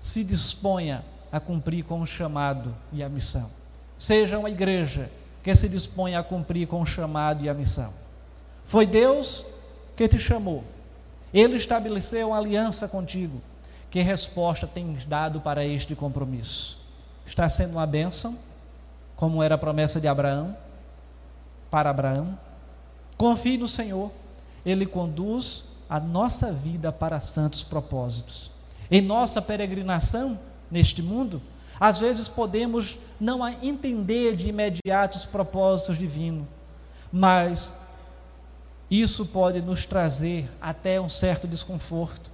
se 0.00 0.22
disponha 0.22 1.04
a 1.32 1.40
cumprir 1.40 1.84
com 1.84 2.00
o 2.00 2.06
chamado 2.06 2.72
e 2.92 3.02
a 3.02 3.08
missão. 3.08 3.50
Seja 3.98 4.38
uma 4.38 4.48
igreja 4.48 5.10
que 5.42 5.52
se 5.52 5.68
disponha 5.68 6.20
a 6.20 6.22
cumprir 6.22 6.68
com 6.68 6.80
o 6.80 6.86
chamado 6.86 7.44
e 7.44 7.48
a 7.48 7.54
missão. 7.54 7.92
Foi 8.64 8.86
Deus 8.86 9.44
que 9.96 10.06
te 10.06 10.20
chamou. 10.20 10.62
Ele 11.34 11.56
estabeleceu 11.56 12.28
uma 12.28 12.38
aliança 12.38 12.86
contigo. 12.86 13.42
Que 13.90 14.00
resposta 14.00 14.64
tens 14.64 15.04
dado 15.04 15.40
para 15.40 15.64
este 15.64 15.96
compromisso? 15.96 16.78
Está 17.26 17.48
sendo 17.48 17.72
uma 17.72 17.86
bênção, 17.86 18.38
como 19.16 19.42
era 19.42 19.56
a 19.56 19.58
promessa 19.58 20.00
de 20.00 20.06
Abraão, 20.06 20.56
para 21.68 21.90
Abraão. 21.90 22.38
Confie 23.18 23.58
no 23.58 23.66
Senhor, 23.66 24.12
Ele 24.64 24.86
conduz 24.86 25.64
a 25.90 25.98
nossa 25.98 26.52
vida 26.52 26.92
para 26.92 27.18
santos 27.18 27.64
propósitos. 27.64 28.48
Em 28.88 29.02
nossa 29.02 29.42
peregrinação 29.42 30.38
neste 30.70 31.02
mundo, 31.02 31.42
às 31.80 31.98
vezes 31.98 32.28
podemos 32.28 32.96
não 33.20 33.46
entender 33.60 34.36
de 34.36 34.48
imediato 34.48 35.16
os 35.16 35.24
propósitos 35.24 35.98
divinos, 35.98 36.46
mas 37.12 37.72
isso 38.88 39.26
pode 39.26 39.60
nos 39.60 39.84
trazer 39.84 40.48
até 40.60 41.00
um 41.00 41.08
certo 41.08 41.48
desconforto. 41.48 42.30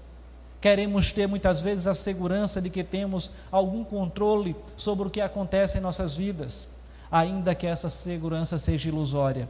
Queremos 0.61 1.11
ter 1.11 1.27
muitas 1.27 1.62
vezes 1.62 1.87
a 1.87 1.94
segurança 1.94 2.61
de 2.61 2.68
que 2.68 2.85
temos 2.85 3.31
algum 3.51 3.85
controle 3.85 4.55
sobre 4.77 5.09
o 5.09 5.11
que 5.11 5.23
acontece 5.23 5.79
em 5.79 5.81
nossas 5.81 6.14
vidas, 6.14 6.66
ainda 7.11 7.55
que 7.55 7.66
essa 7.66 7.88
segurança 7.88 8.59
seja 8.59 8.88
ilusória 8.88 9.49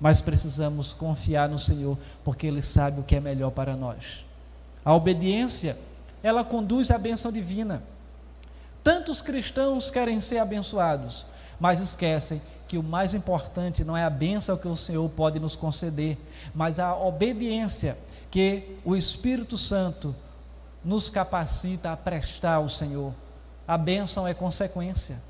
mas 0.00 0.22
precisamos 0.22 0.94
confiar 0.94 1.48
no 1.48 1.58
Senhor, 1.58 1.98
porque 2.24 2.46
Ele 2.46 2.62
sabe 2.62 3.00
o 3.00 3.04
que 3.04 3.16
é 3.16 3.20
melhor 3.20 3.50
para 3.50 3.76
nós. 3.76 4.24
A 4.84 4.94
obediência, 4.94 5.76
ela 6.22 6.44
conduz 6.44 6.90
à 6.90 6.98
bênção 6.98 7.32
divina. 7.32 7.82
Tantos 8.82 9.20
cristãos 9.20 9.90
querem 9.90 10.20
ser 10.20 10.38
abençoados, 10.38 11.26
mas 11.58 11.80
esquecem 11.80 12.40
que 12.68 12.78
o 12.78 12.82
mais 12.82 13.14
importante 13.14 13.82
não 13.82 13.96
é 13.96 14.04
a 14.04 14.10
bênção 14.10 14.56
que 14.56 14.68
o 14.68 14.76
Senhor 14.76 15.08
pode 15.10 15.40
nos 15.40 15.56
conceder, 15.56 16.18
mas 16.54 16.78
a 16.78 16.94
obediência 16.94 17.98
que 18.30 18.78
o 18.84 18.94
Espírito 18.94 19.56
Santo 19.56 20.14
nos 20.84 21.10
capacita 21.10 21.92
a 21.92 21.96
prestar 21.96 22.54
ao 22.54 22.68
Senhor. 22.68 23.12
A 23.66 23.76
bênção 23.76 24.28
é 24.28 24.34
consequência. 24.34 25.20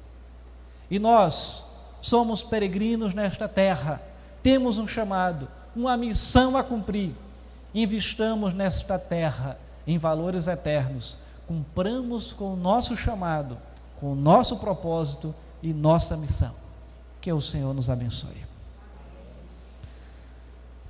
E 0.90 0.98
nós 0.98 1.64
somos 2.02 2.42
peregrinos 2.42 3.14
nesta 3.14 3.48
terra 3.48 4.00
temos 4.42 4.78
um 4.78 4.86
chamado, 4.86 5.48
uma 5.74 5.96
missão 5.96 6.56
a 6.56 6.62
cumprir. 6.62 7.12
Investamos 7.74 8.54
nesta 8.54 8.98
terra 8.98 9.58
em 9.86 9.98
valores 9.98 10.48
eternos. 10.48 11.16
Cumpramos 11.46 12.32
com 12.32 12.52
o 12.52 12.56
nosso 12.56 12.96
chamado, 12.96 13.58
com 14.00 14.12
o 14.12 14.14
nosso 14.14 14.58
propósito 14.58 15.34
e 15.62 15.72
nossa 15.72 16.16
missão. 16.16 16.54
Que 17.20 17.32
o 17.32 17.40
Senhor 17.40 17.74
nos 17.74 17.90
abençoe. 17.90 18.46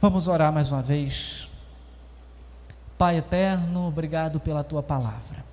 Vamos 0.01 0.29
orar 0.29 0.53
mais 0.53 0.71
uma 0.71 0.83
vez. 0.83 1.49
Pai 2.97 3.17
eterno, 3.17 3.87
obrigado 3.89 4.39
pela 4.39 4.63
tua 4.63 4.83
palavra. 4.83 5.45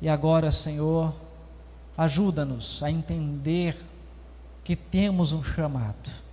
E 0.00 0.08
agora, 0.08 0.50
Senhor, 0.50 1.14
ajuda-nos 1.96 2.82
a 2.82 2.90
entender 2.90 3.76
que 4.62 4.76
temos 4.76 5.32
um 5.32 5.42
chamado 5.42 6.25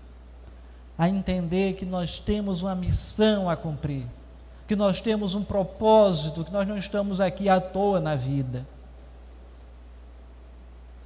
a 0.97 1.09
entender 1.09 1.73
que 1.73 1.85
nós 1.85 2.19
temos 2.19 2.61
uma 2.61 2.75
missão 2.75 3.49
a 3.49 3.55
cumprir, 3.55 4.05
que 4.67 4.75
nós 4.75 5.01
temos 5.01 5.35
um 5.35 5.43
propósito, 5.43 6.43
que 6.43 6.51
nós 6.51 6.67
não 6.67 6.77
estamos 6.77 7.19
aqui 7.19 7.49
à 7.49 7.59
toa 7.59 7.99
na 7.99 8.15
vida. 8.15 8.65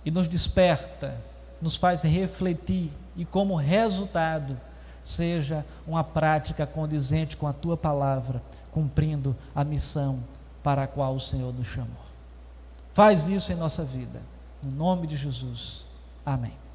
E 0.05 0.11
nos 0.11 0.27
desperta, 0.27 1.15
nos 1.61 1.75
faz 1.75 2.03
refletir 2.03 2.91
e, 3.15 3.25
como 3.25 3.55
resultado, 3.55 4.57
seja 5.03 5.65
uma 5.85 6.03
prática 6.03 6.67
condizente 6.67 7.35
com 7.35 7.47
a 7.47 7.53
tua 7.53 7.75
palavra, 7.75 8.41
cumprindo 8.71 9.35
a 9.55 9.63
missão 9.63 10.19
para 10.63 10.83
a 10.83 10.87
qual 10.87 11.15
o 11.15 11.19
Senhor 11.19 11.53
nos 11.53 11.67
chamou. 11.67 12.07
Faz 12.93 13.27
isso 13.27 13.51
em 13.51 13.55
nossa 13.55 13.83
vida. 13.83 14.21
No 14.61 14.71
nome 14.71 15.07
de 15.07 15.15
Jesus. 15.15 15.85
Amém. 16.25 16.66